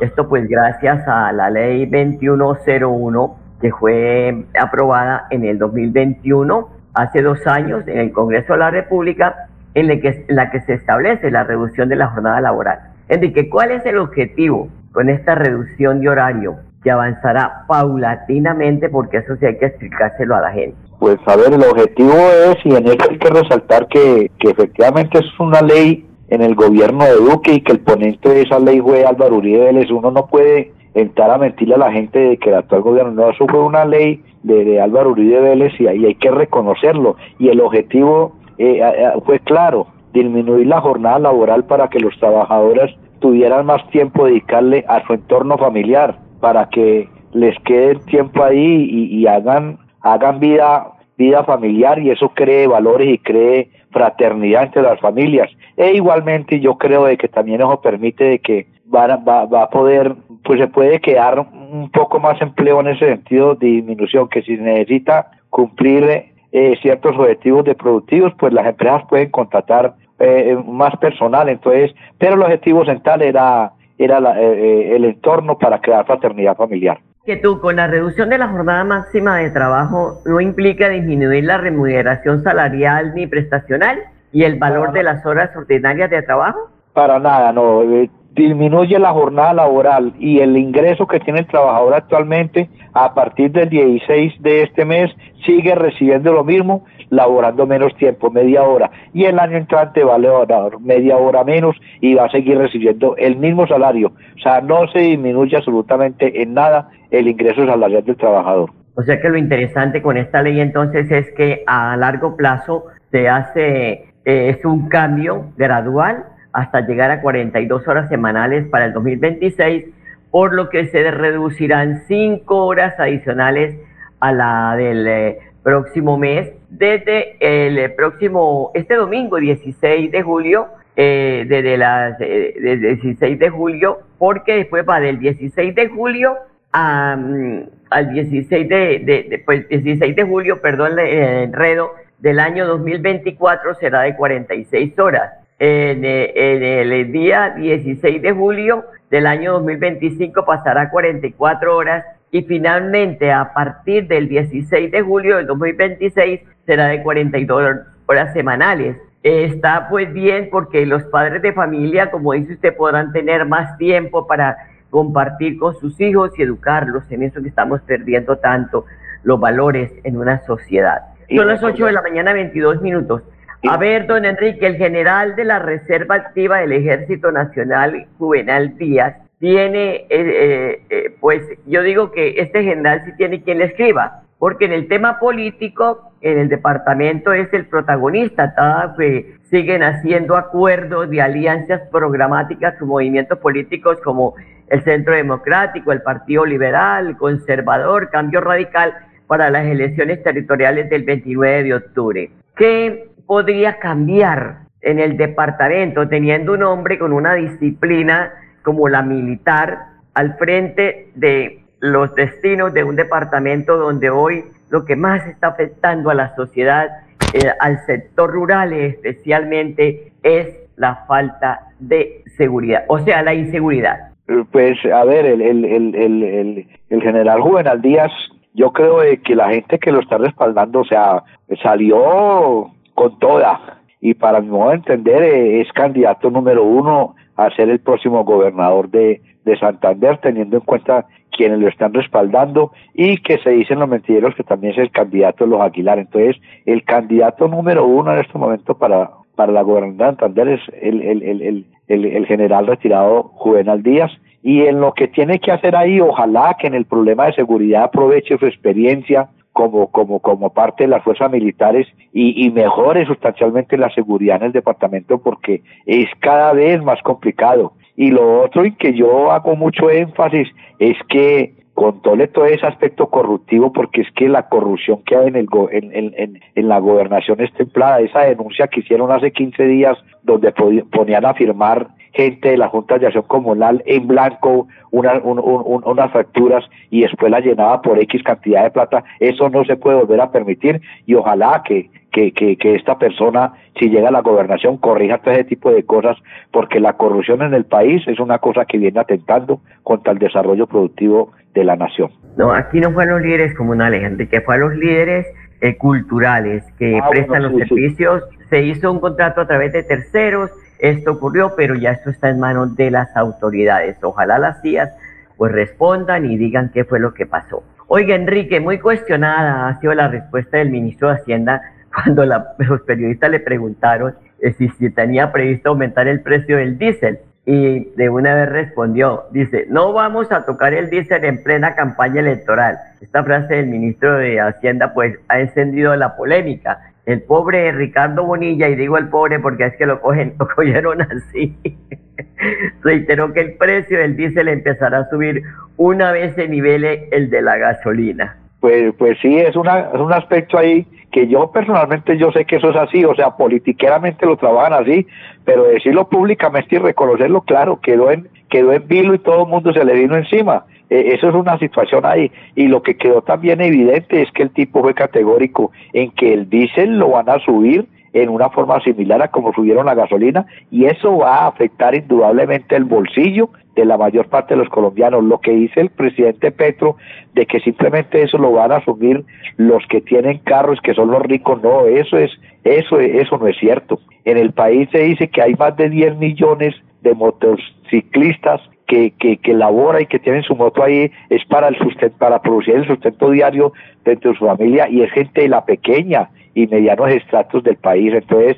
Esto 0.00 0.26
pues 0.26 0.48
gracias 0.48 1.06
a 1.06 1.32
la 1.32 1.50
ley 1.50 1.84
2101 1.84 3.36
que 3.60 3.72
fue 3.72 4.46
aprobada 4.58 5.26
en 5.28 5.44
el 5.44 5.58
2021, 5.58 6.70
hace 6.94 7.20
dos 7.20 7.46
años, 7.46 7.86
en 7.86 7.98
el 7.98 8.12
Congreso 8.12 8.54
de 8.54 8.58
la 8.58 8.70
República, 8.70 9.48
en 9.74 9.88
la 9.88 10.00
que, 10.00 10.24
en 10.28 10.34
la 10.34 10.50
que 10.50 10.62
se 10.62 10.72
establece 10.72 11.30
la 11.30 11.44
reducción 11.44 11.90
de 11.90 11.96
la 11.96 12.06
jornada 12.06 12.40
laboral. 12.40 12.78
Enrique, 13.10 13.50
¿cuál 13.50 13.72
es 13.72 13.84
el 13.84 13.98
objetivo 13.98 14.70
con 14.92 15.10
esta 15.10 15.34
reducción 15.34 16.00
de 16.00 16.08
horario 16.08 16.56
que 16.86 16.92
avanzará 16.92 17.64
paulatinamente? 17.66 18.88
Porque 18.88 19.16
eso 19.16 19.34
sí 19.40 19.46
hay 19.46 19.58
que 19.58 19.66
explicárselo 19.66 20.36
a 20.36 20.42
la 20.42 20.52
gente. 20.52 20.76
Pues 21.00 21.18
a 21.26 21.34
ver, 21.34 21.52
el 21.52 21.64
objetivo 21.64 22.12
es, 22.12 22.58
y 22.64 22.76
en 22.76 22.86
esto 22.86 23.10
hay 23.10 23.18
que 23.18 23.28
resaltar 23.28 23.88
que, 23.88 24.30
efectivamente 24.38 25.18
es 25.18 25.40
una 25.40 25.62
ley 25.62 26.06
en 26.28 26.42
el 26.42 26.54
gobierno 26.54 27.04
de 27.04 27.16
Duque 27.16 27.54
y 27.54 27.60
que 27.60 27.72
el 27.72 27.80
ponente 27.80 28.28
de 28.28 28.42
esa 28.42 28.60
ley 28.60 28.80
fue 28.80 29.04
Álvaro 29.04 29.38
Uribe 29.38 29.64
Vélez. 29.64 29.90
Uno 29.90 30.12
no 30.12 30.26
puede 30.26 30.72
entrar 30.94 31.28
a 31.32 31.38
mentirle 31.38 31.74
a 31.74 31.78
la 31.78 31.90
gente 31.90 32.20
de 32.20 32.36
que 32.36 32.50
el 32.50 32.54
actual 32.54 32.82
gobierno 32.82 33.10
no, 33.10 33.30
eso 33.30 33.46
fue 33.48 33.64
una 33.64 33.84
ley 33.84 34.22
de, 34.44 34.80
Álvaro 34.80 35.10
Uribe 35.10 35.40
Vélez 35.40 35.72
y 35.80 35.88
ahí 35.88 36.06
hay 36.06 36.14
que 36.14 36.30
reconocerlo. 36.30 37.16
Y 37.40 37.48
el 37.48 37.60
objetivo 37.60 38.36
eh, 38.58 38.80
fue 39.24 39.40
claro, 39.40 39.88
disminuir 40.12 40.68
la 40.68 40.80
jornada 40.80 41.18
laboral 41.18 41.64
para 41.64 41.88
que 41.88 41.98
los 41.98 42.16
trabajadores 42.20 42.94
tuvieran 43.18 43.66
más 43.66 43.84
tiempo 43.90 44.26
dedicarle 44.26 44.84
a 44.88 45.04
su 45.04 45.14
entorno 45.14 45.58
familiar, 45.58 46.20
para 46.40 46.68
que 46.68 47.08
les 47.32 47.58
quede 47.60 47.96
tiempo 48.06 48.42
ahí 48.42 48.88
y, 48.90 49.18
y 49.18 49.26
hagan, 49.26 49.78
hagan 50.00 50.40
vida, 50.40 50.92
vida 51.16 51.44
familiar 51.44 51.98
y 51.98 52.10
eso 52.10 52.30
cree 52.30 52.66
valores 52.66 53.08
y 53.08 53.18
cree 53.18 53.70
fraternidad 53.90 54.64
entre 54.64 54.82
las 54.82 55.00
familias. 55.00 55.50
E 55.76 55.94
igualmente 55.94 56.60
yo 56.60 56.76
creo 56.76 57.04
de 57.04 57.16
que 57.16 57.28
también 57.28 57.60
eso 57.60 57.80
permite 57.80 58.24
de 58.24 58.38
que 58.40 58.66
va, 58.94 59.16
va, 59.16 59.46
va 59.46 59.62
a 59.64 59.70
poder, 59.70 60.14
pues 60.44 60.60
se 60.60 60.68
puede 60.68 61.00
quedar 61.00 61.40
un 61.40 61.90
poco 61.90 62.20
más 62.20 62.40
empleo 62.40 62.80
en 62.80 62.88
ese 62.88 63.06
sentido 63.06 63.54
de 63.54 63.66
disminución, 63.66 64.28
que 64.28 64.42
si 64.42 64.56
necesita 64.56 65.30
cumplir 65.50 66.04
eh, 66.52 66.74
ciertos 66.80 67.16
objetivos 67.18 67.64
de 67.64 67.74
productivos, 67.74 68.32
pues 68.38 68.52
las 68.52 68.66
empresas 68.66 69.02
pueden 69.08 69.30
contratar 69.30 69.94
eh, 70.18 70.56
más 70.66 70.96
personal, 70.96 71.48
entonces, 71.48 71.94
pero 72.18 72.34
el 72.34 72.42
objetivo 72.42 72.84
central 72.84 73.22
era, 73.22 73.72
era 73.98 74.20
la, 74.20 74.40
eh, 74.40 74.96
el 74.96 75.04
entorno 75.04 75.58
para 75.58 75.80
crear 75.80 76.06
fraternidad 76.06 76.56
familiar 76.56 76.98
que 77.26 77.36
tú 77.36 77.60
con 77.60 77.74
la 77.74 77.88
reducción 77.88 78.30
de 78.30 78.38
la 78.38 78.46
jornada 78.46 78.84
máxima 78.84 79.38
de 79.38 79.50
trabajo 79.50 80.20
no 80.24 80.40
implica 80.40 80.88
disminuir 80.88 81.44
la 81.44 81.58
remuneración 81.58 82.44
salarial 82.44 83.14
ni 83.16 83.26
prestacional 83.26 83.98
y 84.32 84.44
el 84.44 84.58
valor 84.58 84.92
de 84.92 85.02
las 85.02 85.26
horas 85.26 85.50
ordinarias 85.56 86.08
de 86.08 86.22
trabajo? 86.22 86.70
Para 86.92 87.18
nada, 87.18 87.52
no. 87.52 87.82
Eh, 87.82 88.08
disminuye 88.32 88.98
la 88.98 89.12
jornada 89.12 89.54
laboral 89.54 90.12
y 90.18 90.38
el 90.40 90.56
ingreso 90.56 91.06
que 91.06 91.18
tiene 91.18 91.40
el 91.40 91.46
trabajador 91.46 91.94
actualmente 91.94 92.68
a 92.92 93.12
partir 93.14 93.50
del 93.50 93.70
16 93.70 94.34
de 94.40 94.62
este 94.62 94.84
mes 94.84 95.10
sigue 95.44 95.74
recibiendo 95.74 96.32
lo 96.32 96.44
mismo, 96.44 96.84
laborando 97.10 97.66
menos 97.66 97.94
tiempo, 97.96 98.30
media 98.30 98.62
hora, 98.62 98.90
y 99.12 99.24
el 99.24 99.38
año 99.38 99.56
entrante 99.56 100.04
va 100.04 100.16
a 100.16 100.18
laborar 100.18 100.80
media 100.80 101.16
hora 101.16 101.44
menos 101.44 101.76
y 102.00 102.14
va 102.14 102.26
a 102.26 102.30
seguir 102.30 102.58
recibiendo 102.58 103.16
el 103.16 103.36
mismo 103.36 103.66
salario. 103.66 104.12
O 104.36 104.40
sea, 104.42 104.60
no 104.60 104.86
se 104.88 105.00
disminuye 105.00 105.56
absolutamente 105.56 106.42
en 106.42 106.54
nada 106.54 106.90
el 107.10 107.28
ingreso 107.28 107.66
salarial 107.66 108.04
del 108.04 108.16
trabajador. 108.16 108.70
O 108.94 109.02
sea 109.02 109.20
que 109.20 109.28
lo 109.28 109.36
interesante 109.36 110.00
con 110.00 110.16
esta 110.16 110.42
ley 110.42 110.58
entonces 110.60 111.10
es 111.10 111.30
que 111.32 111.62
a 111.66 111.96
largo 111.96 112.34
plazo 112.34 112.86
se 113.10 113.28
hace, 113.28 114.06
eh, 114.24 114.48
es 114.56 114.64
un 114.64 114.88
cambio 114.88 115.52
gradual 115.56 116.24
hasta 116.52 116.80
llegar 116.80 117.10
a 117.10 117.20
42 117.20 117.86
horas 117.86 118.08
semanales 118.08 118.66
para 118.68 118.86
el 118.86 118.94
2026, 118.94 119.84
por 120.30 120.54
lo 120.54 120.70
que 120.70 120.86
se 120.86 121.10
reducirán 121.10 122.00
5 122.06 122.64
horas 122.64 122.98
adicionales 122.98 123.76
a 124.20 124.32
la 124.32 124.76
del 124.76 125.06
eh, 125.06 125.38
próximo 125.66 126.16
mes, 126.16 126.52
desde 126.68 127.36
el 127.40 127.92
próximo, 127.94 128.70
este 128.72 128.94
domingo 128.94 129.36
16 129.36 130.12
de 130.12 130.22
julio, 130.22 130.68
eh, 130.94 131.44
desde 131.48 131.76
las 131.76 132.16
desde 132.20 132.94
16 132.94 133.36
de 133.36 133.50
julio, 133.50 133.98
porque 134.16 134.58
después 134.58 134.88
va 134.88 135.00
del 135.00 135.18
16 135.18 135.74
de 135.74 135.88
julio 135.88 136.36
a, 136.70 137.16
mm, 137.16 137.62
al 137.90 138.12
16 138.12 138.68
de, 138.68 139.26
de, 139.28 139.42
pues 139.44 139.68
16 139.68 140.14
de 140.14 140.22
julio, 140.22 140.60
perdón, 140.60 141.00
el 141.00 141.08
enredo 141.08 141.90
del 142.18 142.38
año 142.38 142.64
2024 142.68 143.74
será 143.74 144.02
de 144.02 144.14
46 144.14 144.96
horas. 145.00 145.32
En, 145.58 146.04
eh, 146.04 146.32
en, 146.36 146.62
el 146.92 147.10
día 147.10 147.50
16 147.56 148.22
de 148.22 148.30
julio 148.30 148.84
del 149.10 149.26
año 149.26 149.54
2025 149.54 150.44
pasará 150.44 150.82
a 150.82 150.90
44 150.90 151.76
horas 151.76 152.04
y 152.30 152.42
finalmente 152.42 153.32
a 153.32 153.52
partir 153.52 154.06
del 154.08 154.28
16 154.28 154.90
de 154.90 155.02
julio 155.02 155.36
del 155.36 155.46
2026 155.46 156.40
será 156.66 156.88
de 156.88 157.02
42 157.02 157.76
horas 158.06 158.32
semanales. 158.32 158.96
Está 159.22 159.88
pues 159.88 160.12
bien 160.12 160.48
porque 160.50 160.86
los 160.86 161.02
padres 161.04 161.42
de 161.42 161.52
familia, 161.52 162.10
como 162.10 162.32
dice 162.32 162.54
usted, 162.54 162.76
podrán 162.76 163.12
tener 163.12 163.46
más 163.46 163.76
tiempo 163.78 164.26
para 164.26 164.56
compartir 164.90 165.58
con 165.58 165.74
sus 165.74 166.00
hijos 166.00 166.30
y 166.38 166.42
educarlos 166.42 167.10
en 167.10 167.22
eso 167.22 167.42
que 167.42 167.48
estamos 167.48 167.80
perdiendo 167.82 168.36
tanto, 168.36 168.84
los 169.24 169.40
valores 169.40 169.92
en 170.04 170.16
una 170.16 170.40
sociedad. 170.46 171.02
Son 171.34 171.46
las 171.46 171.62
8 171.62 171.86
de 171.86 171.92
la 171.92 172.02
mañana, 172.02 172.32
22 172.32 172.82
minutos. 172.82 173.22
A 173.68 173.76
ver, 173.78 174.06
don 174.06 174.24
Enrique, 174.24 174.66
el 174.66 174.76
general 174.76 175.34
de 175.34 175.44
la 175.44 175.58
Reserva 175.58 176.14
Activa 176.14 176.58
del 176.58 176.72
Ejército 176.72 177.32
Nacional, 177.32 178.06
Juvenal 178.18 178.76
Díaz, 178.78 179.16
tiene, 179.38 179.96
eh, 179.96 180.06
eh, 180.10 180.82
eh, 180.88 181.16
pues 181.20 181.42
yo 181.66 181.82
digo 181.82 182.10
que 182.10 182.40
este 182.40 182.62
general 182.62 183.02
sí 183.04 183.12
tiene 183.16 183.42
quien 183.42 183.58
le 183.58 183.66
escriba, 183.66 184.22
porque 184.38 184.64
en 184.64 184.72
el 184.72 184.88
tema 184.88 185.18
político, 185.18 186.12
en 186.20 186.38
el 186.38 186.48
departamento 186.48 187.32
es 187.32 187.52
el 187.52 187.66
protagonista, 187.66 188.54
que 188.96 189.36
siguen 189.44 189.82
haciendo 189.82 190.36
acuerdos 190.36 191.10
de 191.10 191.22
alianzas 191.22 191.82
programáticas 191.90 192.76
con 192.78 192.88
movimientos 192.88 193.38
políticos 193.38 193.98
como 194.02 194.34
el 194.68 194.82
Centro 194.82 195.14
Democrático, 195.14 195.92
el 195.92 196.02
Partido 196.02 196.44
Liberal, 196.44 197.16
Conservador, 197.16 198.10
Cambio 198.10 198.40
Radical 198.40 198.94
para 199.26 199.50
las 199.50 199.66
elecciones 199.66 200.22
territoriales 200.22 200.88
del 200.90 201.04
29 201.04 201.62
de 201.62 201.74
octubre. 201.74 202.30
¿Qué 202.56 203.08
podría 203.26 203.78
cambiar 203.78 204.66
en 204.80 204.98
el 204.98 205.16
departamento 205.16 206.08
teniendo 206.08 206.52
un 206.54 206.62
hombre 206.62 206.98
con 206.98 207.12
una 207.12 207.34
disciplina 207.34 208.32
como 208.66 208.88
la 208.88 209.00
militar 209.00 209.78
al 210.14 210.36
frente 210.38 211.10
de 211.14 211.60
los 211.78 212.12
destinos 212.16 212.74
de 212.74 212.82
un 212.82 212.96
departamento 212.96 213.76
donde 213.76 214.10
hoy 214.10 214.42
lo 214.70 214.84
que 214.84 214.96
más 214.96 215.24
está 215.28 215.46
afectando 215.46 216.10
a 216.10 216.14
la 216.14 216.34
sociedad, 216.34 216.88
eh, 217.32 217.48
al 217.60 217.78
sector 217.86 218.28
rural 218.28 218.72
especialmente, 218.72 220.10
es 220.24 220.48
la 220.74 221.04
falta 221.06 221.68
de 221.78 222.24
seguridad, 222.36 222.84
o 222.88 222.98
sea, 222.98 223.22
la 223.22 223.34
inseguridad. 223.34 224.10
Pues 224.50 224.76
a 224.92 225.04
ver, 225.04 225.26
el, 225.26 225.40
el, 225.42 225.64
el, 225.94 226.66
el, 226.90 227.02
general 227.02 227.40
Juvenal 227.40 227.80
Díaz, 227.80 228.10
yo 228.52 228.72
creo 228.72 228.98
que 229.24 229.36
la 229.36 229.50
gente 229.50 229.78
que 229.78 229.92
lo 229.92 230.00
está 230.00 230.18
respaldando, 230.18 230.80
o 230.80 230.84
sea, 230.84 231.22
salió 231.62 232.72
con 232.94 233.16
toda 233.20 233.78
y 234.00 234.14
para 234.14 234.40
mi 234.40 234.48
modo 234.48 234.70
de 234.70 234.76
entender 234.76 235.22
eh, 235.22 235.60
es 235.60 235.72
candidato 235.72 236.30
número 236.30 236.64
uno 236.64 237.14
a 237.36 237.50
ser 237.50 237.68
el 237.70 237.80
próximo 237.80 238.24
gobernador 238.24 238.88
de, 238.90 239.20
de 239.44 239.58
Santander, 239.58 240.18
teniendo 240.18 240.56
en 240.56 240.62
cuenta 240.62 241.06
quienes 241.30 241.58
lo 241.58 241.68
están 241.68 241.92
respaldando 241.92 242.72
y 242.94 243.18
que 243.18 243.38
se 243.38 243.50
dicen 243.50 243.78
los 243.78 243.88
mentireros 243.88 244.34
que 244.34 244.42
también 244.42 244.72
es 244.72 244.78
el 244.78 244.90
candidato 244.90 245.44
de 245.44 245.50
los 245.50 245.60
Aguilar. 245.60 245.98
Entonces, 245.98 246.36
el 246.64 246.82
candidato 246.84 247.46
número 247.46 247.86
uno 247.86 248.12
en 248.12 248.20
este 248.20 248.38
momento 248.38 248.76
para, 248.76 249.10
para 249.34 249.52
la 249.52 249.62
gobernación 249.62 249.98
de 249.98 250.04
Santander 250.04 250.48
es 250.48 250.60
el, 250.80 251.02
el, 251.02 251.22
el, 251.22 251.66
el, 251.88 252.04
el 252.04 252.26
general 252.26 252.66
retirado 252.66 253.24
Juvenal 253.34 253.82
Díaz. 253.82 254.10
Y 254.42 254.62
en 254.62 254.80
lo 254.80 254.92
que 254.92 255.08
tiene 255.08 255.40
que 255.40 255.52
hacer 255.52 255.74
ahí, 255.74 256.00
ojalá 256.00 256.56
que 256.58 256.68
en 256.68 256.74
el 256.74 256.84
problema 256.84 257.26
de 257.26 257.32
seguridad 257.32 257.84
aproveche 257.84 258.38
su 258.38 258.46
experiencia, 258.46 259.28
como, 259.56 259.90
como, 259.90 260.20
como 260.20 260.50
parte 260.50 260.84
de 260.84 260.88
las 260.88 261.02
fuerzas 261.02 261.30
militares 261.30 261.86
y, 262.12 262.44
y, 262.44 262.50
mejore 262.50 263.06
sustancialmente 263.06 263.78
la 263.78 263.88
seguridad 263.88 264.36
en 264.36 264.48
el 264.48 264.52
departamento 264.52 265.16
porque 265.16 265.62
es 265.86 266.10
cada 266.20 266.52
vez 266.52 266.82
más 266.82 267.00
complicado. 267.00 267.72
Y 267.96 268.10
lo 268.10 268.42
otro 268.42 268.66
en 268.66 268.76
que 268.76 268.92
yo 268.92 269.32
hago 269.32 269.56
mucho 269.56 269.88
énfasis 269.88 270.46
es 270.78 270.98
que 271.08 271.54
controle 271.72 272.28
todo 272.28 272.44
ese 272.44 272.66
aspecto 272.66 273.08
corruptivo 273.08 273.72
porque 273.72 274.02
es 274.02 274.08
que 274.14 274.28
la 274.28 274.46
corrupción 274.50 275.02
que 275.04 275.16
hay 275.16 275.28
en, 275.28 275.36
el 275.36 275.48
en, 275.70 276.14
en, 276.14 276.40
en, 276.54 276.68
la 276.68 276.78
gobernación 276.78 277.40
es 277.40 277.50
templada. 277.54 278.00
Esa 278.00 278.24
denuncia 278.24 278.68
que 278.68 278.80
hicieron 278.80 279.10
hace 279.10 279.32
15 279.32 279.64
días 279.64 279.96
donde 280.22 280.52
ponían 280.52 281.24
a 281.24 281.32
firmar 281.32 281.88
gente 282.16 282.48
de 282.48 282.56
la 282.56 282.68
Junta 282.68 282.98
de 282.98 283.06
Acción 283.06 283.24
Comunal 283.28 283.82
en 283.84 284.06
blanco 284.06 284.66
una, 284.90 285.20
unas 285.22 286.10
facturas 286.10 286.64
y 286.90 287.02
después 287.02 287.30
la 287.30 287.40
llenaba 287.40 287.82
por 287.82 287.98
X 287.98 288.22
cantidad 288.22 288.64
de 288.64 288.70
plata, 288.70 289.04
eso 289.20 289.50
no 289.50 289.64
se 289.64 289.76
puede 289.76 289.98
volver 289.98 290.22
a 290.22 290.30
permitir 290.30 290.80
y 291.04 291.14
ojalá 291.14 291.62
que, 291.62 291.90
que, 292.10 292.32
que, 292.32 292.56
que 292.56 292.74
esta 292.74 292.98
persona, 292.98 293.52
si 293.78 293.90
llega 293.90 294.08
a 294.08 294.12
la 294.12 294.22
gobernación, 294.22 294.78
corrija 294.78 295.18
todo 295.18 295.34
ese 295.34 295.44
tipo 295.44 295.70
de 295.70 295.84
cosas, 295.84 296.16
porque 296.50 296.80
la 296.80 296.94
corrupción 296.94 297.42
en 297.42 297.52
el 297.52 297.66
país 297.66 298.02
es 298.08 298.18
una 298.18 298.38
cosa 298.38 298.64
que 298.64 298.78
viene 298.78 298.98
atentando 298.98 299.60
contra 299.82 300.14
el 300.14 300.18
desarrollo 300.18 300.66
productivo 300.66 301.32
de 301.52 301.64
la 301.64 301.76
nación. 301.76 302.10
No, 302.38 302.52
aquí 302.52 302.80
no 302.80 302.92
fue 302.92 303.04
a 303.04 303.06
los 303.06 303.20
líderes 303.20 303.54
comunales, 303.54 304.00
gente, 304.00 304.26
que 304.28 304.40
fue 304.40 304.54
a 304.54 304.58
los 304.58 304.74
líderes 304.74 305.26
eh, 305.60 305.76
culturales 305.76 306.64
que 306.78 306.98
ah, 306.98 307.08
prestan 307.10 307.42
los 307.42 307.52
servicios. 307.68 308.22
Se 308.48 308.62
hizo 308.62 308.90
un 308.90 309.00
contrato 309.00 309.42
a 309.42 309.46
través 309.46 309.72
de 309.72 309.82
terceros 309.82 310.50
esto 310.78 311.12
ocurrió, 311.12 311.54
pero 311.56 311.74
ya 311.74 311.92
esto 311.92 312.10
está 312.10 312.28
en 312.28 312.40
manos 312.40 312.76
de 312.76 312.90
las 312.90 313.16
autoridades. 313.16 313.96
Ojalá 314.02 314.38
las 314.38 314.60
CIAs 314.62 314.90
pues 315.36 315.52
respondan 315.52 316.24
y 316.26 316.36
digan 316.36 316.70
qué 316.72 316.84
fue 316.84 316.98
lo 316.98 317.14
que 317.14 317.26
pasó. 317.26 317.62
Oiga, 317.88 318.14
Enrique, 318.14 318.58
muy 318.58 318.78
cuestionada 318.78 319.68
ha 319.68 319.80
sido 319.80 319.94
la 319.94 320.08
respuesta 320.08 320.58
del 320.58 320.70
ministro 320.70 321.08
de 321.08 321.14
Hacienda 321.14 321.62
cuando 321.94 322.24
los 322.24 322.80
periodistas 322.82 323.30
le 323.30 323.40
preguntaron 323.40 324.14
eh, 324.40 324.52
si, 324.58 324.68
si 324.70 324.90
tenía 324.90 325.32
previsto 325.32 325.70
aumentar 325.70 326.08
el 326.08 326.20
precio 326.20 326.56
del 326.56 326.78
diésel. 326.78 327.18
Y 327.48 327.90
de 327.94 328.08
una 328.08 328.34
vez 328.34 328.48
respondió, 328.48 329.26
dice, 329.30 329.66
no 329.68 329.92
vamos 329.92 330.32
a 330.32 330.44
tocar 330.44 330.74
el 330.74 330.90
diésel 330.90 331.24
en 331.24 331.44
plena 331.44 331.76
campaña 331.76 332.20
electoral. 332.20 332.76
Esta 333.00 333.22
frase 333.22 333.54
del 333.54 333.66
ministro 333.66 334.16
de 334.16 334.40
Hacienda 334.40 334.92
pues 334.92 335.16
ha 335.28 335.38
encendido 335.38 335.94
la 335.94 336.16
polémica 336.16 336.80
el 337.06 337.22
pobre 337.22 337.70
Ricardo 337.72 338.24
Bonilla, 338.24 338.68
y 338.68 338.74
digo 338.74 338.98
el 338.98 339.08
pobre 339.08 339.38
porque 339.38 339.64
es 339.64 339.76
que 339.76 339.86
lo, 339.86 340.00
cogen, 340.00 340.34
lo 340.38 340.48
cogieron 340.48 341.00
así, 341.02 341.56
reiteró 342.82 343.32
que 343.32 343.40
el 343.40 343.52
precio 343.54 343.98
del 343.98 344.16
diésel 344.16 344.48
empezará 344.48 344.98
a 344.98 345.08
subir 345.08 345.42
una 345.76 346.12
vez 346.12 346.34
se 346.34 346.48
nivele 346.48 347.08
el 347.12 347.30
de 347.30 347.42
la 347.42 347.56
gasolina. 347.56 348.36
Pues, 348.60 348.94
pues 348.98 349.18
sí, 349.20 349.38
es, 349.38 349.54
una, 349.54 349.90
es 349.92 350.00
un 350.00 350.12
aspecto 350.12 350.58
ahí 350.58 350.86
que 351.12 351.28
yo 351.28 351.50
personalmente 351.52 352.18
yo 352.18 352.32
sé 352.32 352.44
que 352.44 352.56
eso 352.56 352.70
es 352.70 352.76
así, 352.76 353.04
o 353.04 353.14
sea, 353.14 353.30
politiqueramente 353.30 354.26
lo 354.26 354.36
trabajan 354.36 354.72
así, 354.72 355.06
pero 355.44 355.64
decirlo 355.64 356.08
públicamente 356.08 356.76
y 356.76 356.78
reconocerlo, 356.78 357.42
claro, 357.42 357.80
quedó 357.80 358.10
en, 358.10 358.28
quedó 358.50 358.72
en 358.72 358.86
vilo 358.88 359.14
y 359.14 359.18
todo 359.20 359.44
el 359.44 359.48
mundo 359.48 359.72
se 359.72 359.84
le 359.84 359.94
vino 359.94 360.16
encima. 360.16 360.64
Eh, 360.90 361.14
eso 361.14 361.28
es 361.28 361.34
una 361.34 361.58
situación 361.58 362.04
ahí. 362.04 362.30
Y 362.54 362.68
lo 362.68 362.82
que 362.82 362.96
quedó 362.96 363.22
también 363.22 363.60
evidente 363.60 364.22
es 364.22 364.30
que 364.32 364.42
el 364.42 364.50
tipo 364.50 364.82
fue 364.82 364.94
categórico 364.94 365.72
en 365.92 366.10
que 366.12 366.32
el 366.32 366.48
diésel 366.48 366.98
lo 366.98 367.10
van 367.10 367.28
a 367.28 367.38
subir 367.40 367.86
en 368.12 368.30
una 368.30 368.48
forma 368.48 368.80
similar 368.80 369.20
a 369.20 369.28
como 369.28 369.52
subieron 369.52 369.84
la 369.84 369.94
gasolina 369.94 370.46
y 370.70 370.86
eso 370.86 371.18
va 371.18 371.40
a 371.40 371.48
afectar 371.48 371.94
indudablemente 371.94 372.74
el 372.74 372.84
bolsillo 372.84 373.50
de 373.74 373.84
la 373.84 373.98
mayor 373.98 374.28
parte 374.28 374.54
de 374.54 374.60
los 374.60 374.70
colombianos. 374.70 375.22
Lo 375.22 375.38
que 375.38 375.50
dice 375.50 375.82
el 375.82 375.90
presidente 375.90 376.50
Petro 376.50 376.96
de 377.34 377.44
que 377.44 377.60
simplemente 377.60 378.22
eso 378.22 378.38
lo 378.38 378.52
van 378.52 378.72
a 378.72 378.76
asumir 378.76 379.22
los 379.58 379.86
que 379.88 380.00
tienen 380.00 380.38
carros, 380.38 380.80
que 380.82 380.94
son 380.94 381.10
los 381.10 381.20
ricos, 381.22 381.62
no, 381.62 381.86
eso 381.86 382.16
es 382.16 382.30
eso 382.64 382.98
eso 382.98 383.36
no 383.36 383.48
es 383.48 383.58
cierto. 383.58 384.00
En 384.24 384.38
el 384.38 384.52
país 384.52 384.88
se 384.90 385.00
dice 385.00 385.28
que 385.28 385.42
hay 385.42 385.54
más 385.54 385.76
de 385.76 385.90
10 385.90 386.16
millones 386.16 386.74
de 387.02 387.14
motociclistas 387.14 388.62
que, 388.86 389.12
que, 389.12 389.38
que 389.38 389.54
labora 389.54 390.00
y 390.00 390.06
que 390.06 390.18
tienen 390.18 390.42
su 390.42 390.54
moto 390.54 390.82
ahí 390.82 391.10
es 391.30 391.44
para 391.46 391.68
el 391.68 391.76
sustento, 391.78 392.16
para 392.18 392.40
producir 392.40 392.76
el 392.76 392.86
sustento 392.86 393.30
diario 393.30 393.72
dentro 394.04 394.32
de 394.32 394.38
su 394.38 394.46
familia 394.46 394.88
y 394.88 395.02
es 395.02 395.12
gente 395.12 395.42
de 395.42 395.48
la 395.48 395.64
pequeña 395.64 396.30
y 396.54 396.66
medianos 396.66 397.10
estratos 397.10 397.62
del 397.64 397.76
país. 397.76 398.12
Entonces, 398.14 398.56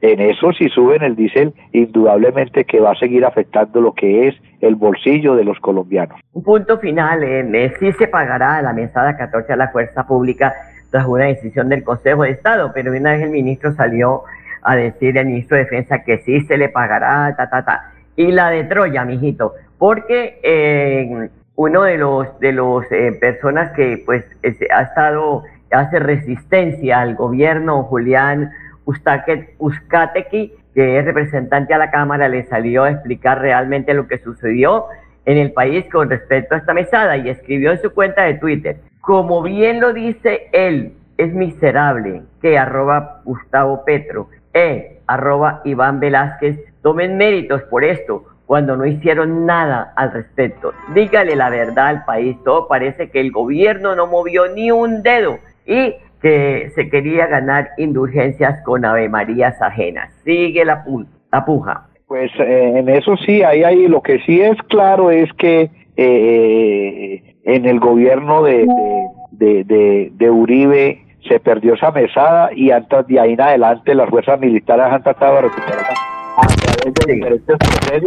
en 0.00 0.20
eso 0.20 0.52
si 0.52 0.68
suben 0.68 1.02
el 1.02 1.16
diésel, 1.16 1.54
indudablemente 1.72 2.64
que 2.64 2.80
va 2.80 2.92
a 2.92 2.96
seguir 2.96 3.24
afectando 3.24 3.80
lo 3.80 3.92
que 3.92 4.28
es 4.28 4.34
el 4.60 4.74
bolsillo 4.74 5.36
de 5.36 5.44
los 5.44 5.58
colombianos. 5.60 6.20
Un 6.32 6.42
punto 6.42 6.78
final, 6.78 7.22
eh, 7.22 7.72
sí 7.78 7.92
se 7.92 8.08
pagará 8.08 8.60
la 8.62 8.72
mesada 8.72 9.16
14 9.16 9.52
a 9.52 9.56
la 9.56 9.68
fuerza 9.68 10.06
pública 10.06 10.52
tras 10.90 11.06
una 11.06 11.26
decisión 11.26 11.68
del 11.68 11.82
Consejo 11.82 12.22
de 12.22 12.30
Estado, 12.30 12.72
pero 12.74 12.92
una 12.92 13.12
vez 13.12 13.22
el 13.22 13.30
ministro 13.30 13.72
salió 13.72 14.22
a 14.62 14.76
decir, 14.76 15.16
el 15.16 15.26
ministro 15.26 15.56
de 15.56 15.64
Defensa, 15.64 16.02
que 16.02 16.18
sí 16.18 16.40
se 16.42 16.56
le 16.56 16.68
pagará, 16.68 17.34
ta, 17.36 17.48
ta, 17.48 17.64
ta. 17.64 17.92
Y 18.16 18.32
la 18.32 18.50
de 18.50 18.64
Troya, 18.64 19.04
mijito, 19.04 19.54
porque 19.78 20.40
eh, 20.42 21.28
uno 21.54 21.82
de 21.82 21.98
los 21.98 22.38
de 22.40 22.52
los 22.52 22.84
eh, 22.92 23.16
personas 23.20 23.72
que 23.72 24.02
pues 24.04 24.24
ha 24.72 24.82
estado 24.82 25.44
hace 25.70 25.98
resistencia 25.98 27.00
al 27.00 27.14
gobierno 27.14 27.82
Julián 27.84 28.52
Uzcategui 28.84 30.54
que 30.74 30.98
es 30.98 31.04
representante 31.04 31.74
a 31.74 31.78
la 31.78 31.90
Cámara 31.90 32.28
le 32.28 32.44
salió 32.44 32.84
a 32.84 32.90
explicar 32.90 33.40
realmente 33.40 33.94
lo 33.94 34.06
que 34.06 34.18
sucedió 34.18 34.86
en 35.24 35.38
el 35.38 35.52
país 35.52 35.86
con 35.90 36.08
respecto 36.08 36.54
a 36.54 36.58
esta 36.58 36.74
mesada 36.74 37.16
y 37.16 37.28
escribió 37.28 37.72
en 37.72 37.82
su 37.82 37.92
cuenta 37.92 38.22
de 38.22 38.34
Twitter 38.34 38.76
como 39.00 39.42
bien 39.42 39.80
lo 39.80 39.92
dice 39.92 40.48
él 40.52 40.92
es 41.16 41.32
miserable 41.32 42.22
que 42.40 42.58
arroba 42.58 43.22
Gustavo 43.24 43.84
Petro 43.84 44.28
e 44.52 45.00
arroba 45.06 45.62
Iván 45.64 46.00
Velázquez 46.00 46.58
tomen 46.82 47.16
méritos 47.16 47.62
por 47.64 47.84
esto 47.84 48.24
cuando 48.46 48.76
no 48.76 48.86
hicieron 48.86 49.44
nada 49.44 49.92
al 49.96 50.12
respecto. 50.12 50.72
Dígale 50.94 51.36
la 51.36 51.50
verdad 51.50 51.88
al 51.88 52.04
país. 52.04 52.36
Todo 52.44 52.68
parece 52.68 53.10
que 53.10 53.20
el 53.20 53.32
gobierno 53.32 53.94
no 53.94 54.06
movió 54.06 54.48
ni 54.48 54.70
un 54.70 55.02
dedo 55.02 55.38
y 55.66 55.94
que 56.22 56.70
se 56.74 56.88
quería 56.88 57.26
ganar 57.26 57.70
indulgencias 57.76 58.62
con 58.62 58.84
Ave 58.84 59.08
Marías 59.08 59.60
ajenas. 59.60 60.10
Sigue 60.24 60.64
la, 60.64 60.84
puja. 61.44 61.88
Pues 62.06 62.30
eh, 62.38 62.72
en 62.76 62.88
eso 62.88 63.16
sí, 63.16 63.42
ahí, 63.42 63.64
ahí 63.64 63.88
lo 63.88 64.00
que 64.00 64.20
sí 64.20 64.40
es 64.40 64.56
claro 64.68 65.10
es 65.10 65.30
que 65.34 65.70
eh, 65.96 67.34
en 67.44 67.66
el 67.66 67.80
gobierno 67.80 68.42
de, 68.42 68.66
Uribe 70.30 71.04
se 71.28 71.40
perdió 71.40 71.74
esa 71.74 71.90
mesada 71.90 72.50
y 72.54 72.70
antes 72.70 73.06
de 73.06 73.18
ahí 73.18 73.32
en 73.32 73.40
adelante 73.40 73.94
las 73.94 74.08
fuerzas 74.08 74.38
militares 74.38 74.86
han 74.86 75.02
tratado 75.02 75.36
de 75.36 75.42
recuperar 76.94 78.02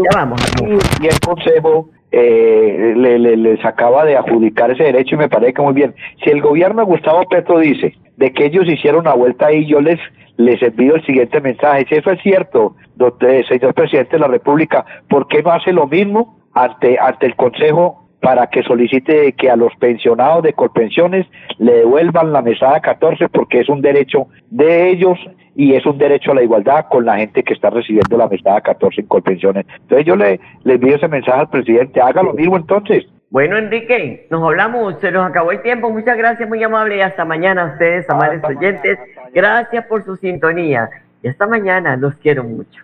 y, 1.02 1.08
el 1.08 1.20
Consejo 1.20 1.90
eh, 2.12 2.94
le, 2.96 3.20
les 3.20 3.64
acaba 3.66 4.06
de 4.06 4.18
adjudicar 4.18 4.72
ese 4.72 4.84
derecho 4.84 5.16
y 5.16 5.20
me 5.20 5.30
parece 5.30 5.54
que 5.54 5.62
muy 5.62 5.74
bien. 5.74 5.94
Si 6.24 6.30
el 6.30 6.42
gobierno 6.42 6.82
de 6.82 6.88
Gustavo 6.88 7.28
Petro 7.30 7.60
dice 7.60 7.96
de 8.18 8.32
que 8.34 8.46
ellos 8.46 8.68
hicieron 8.68 9.02
una 9.02 9.14
vuelta 9.14 9.48
ahí, 9.48 9.66
yo 9.66 9.82
les 9.82 10.00
les 10.40 10.62
envío 10.62 10.96
el 10.96 11.06
siguiente 11.06 11.42
mensaje. 11.42 11.86
Si 11.90 11.96
eso 11.96 12.12
es 12.12 12.22
cierto, 12.22 12.76
doctor, 12.96 13.46
señor 13.46 13.74
presidente 13.74 14.16
de 14.16 14.20
la 14.20 14.28
República, 14.30 14.86
¿por 15.10 15.28
qué 15.28 15.44
no 15.44 15.52
hace 15.52 15.74
lo 15.74 15.86
mismo 15.86 16.40
ante, 16.54 16.98
ante 16.98 17.26
el 17.26 17.36
Consejo 17.36 18.08
para 18.22 18.48
que 18.48 18.64
solicite 18.64 19.34
que 19.34 19.50
a 19.50 19.58
los 19.58 19.76
pensionados 19.76 20.44
de 20.44 20.54
Colpensiones 20.54 21.26
le 21.58 21.74
devuelvan 21.74 22.32
la 22.32 22.42
mesada 22.42 22.80
14 22.80 23.28
porque 23.30 23.60
es 23.60 23.70
un 23.70 23.82
derecho 23.82 24.28
de 24.50 24.90
ellos 24.90 25.20
y 25.60 25.76
es 25.76 25.86
un 25.86 25.98
derecho 25.98 26.32
a 26.32 26.36
la 26.36 26.44
igualdad 26.44 26.86
con 26.90 27.04
la 27.04 27.18
gente 27.18 27.44
que 27.44 27.54
está 27.54 27.70
recibiendo 27.70 28.18
la 28.18 28.30
mesada 28.30 28.62
14 28.62 29.02
en 29.02 29.08
Colpensiones. 29.08 29.66
Entonces 29.82 30.08
yo 30.08 30.16
le, 30.16 30.40
le 30.64 30.76
envío 30.76 30.96
ese 30.96 31.10
mensaje 31.10 31.38
al 31.38 31.50
presidente, 31.50 32.00
haga 32.00 32.24
lo 32.24 32.32
mismo 32.34 32.56
entonces. 32.56 33.06
Bueno, 33.30 33.58
Enrique, 33.58 34.26
nos 34.30 34.42
hablamos, 34.42 34.96
se 35.02 35.12
nos 35.12 35.30
acabó 35.30 35.52
el 35.52 35.62
tiempo. 35.62 35.90
Muchas 35.90 36.18
gracias, 36.18 36.48
muy 36.48 36.64
amable, 36.64 36.96
y 36.96 37.02
hasta 37.02 37.26
mañana 37.26 37.64
a 37.64 37.74
ustedes, 37.74 38.10
amables 38.10 38.42
oyentes. 38.46 39.00
Gracias 39.34 39.86
por 39.88 40.06
su 40.06 40.16
sintonía. 40.16 40.90
Y 41.22 41.28
hasta 41.28 41.46
mañana, 41.46 41.98
los 41.98 42.16
quiero 42.16 42.46
mucho. 42.46 42.82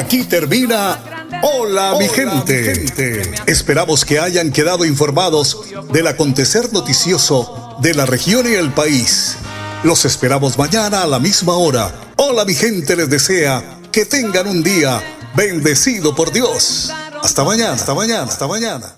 Aquí 0.00 0.26
termina 0.26 0.96
Hola, 1.42 1.94
mi, 1.98 2.08
gente. 2.08 2.72
Esperamos 3.46 4.06
que 4.06 4.18
hayan 4.18 4.50
quedado 4.50 4.86
informados 4.86 5.74
del 5.92 6.06
acontecer 6.06 6.72
noticioso 6.72 7.76
de 7.82 7.92
la 7.92 8.06
región 8.06 8.46
y 8.50 8.54
el 8.54 8.70
país. 8.70 9.38
Los 9.84 10.04
esperamos 10.04 10.58
mañana 10.58 11.02
a 11.02 11.06
la 11.06 11.20
misma 11.20 11.54
hora. 11.54 11.92
Hola, 12.16 12.44
mi 12.44 12.54
gente 12.54 12.96
les 12.96 13.08
desea 13.08 13.62
que 13.92 14.04
tengan 14.04 14.48
un 14.48 14.64
día 14.64 15.00
bendecido 15.36 16.16
por 16.16 16.32
Dios. 16.32 16.90
Hasta 17.22 17.44
mañana, 17.44 17.74
hasta 17.74 17.94
mañana, 17.94 18.24
hasta 18.24 18.48
mañana. 18.48 18.92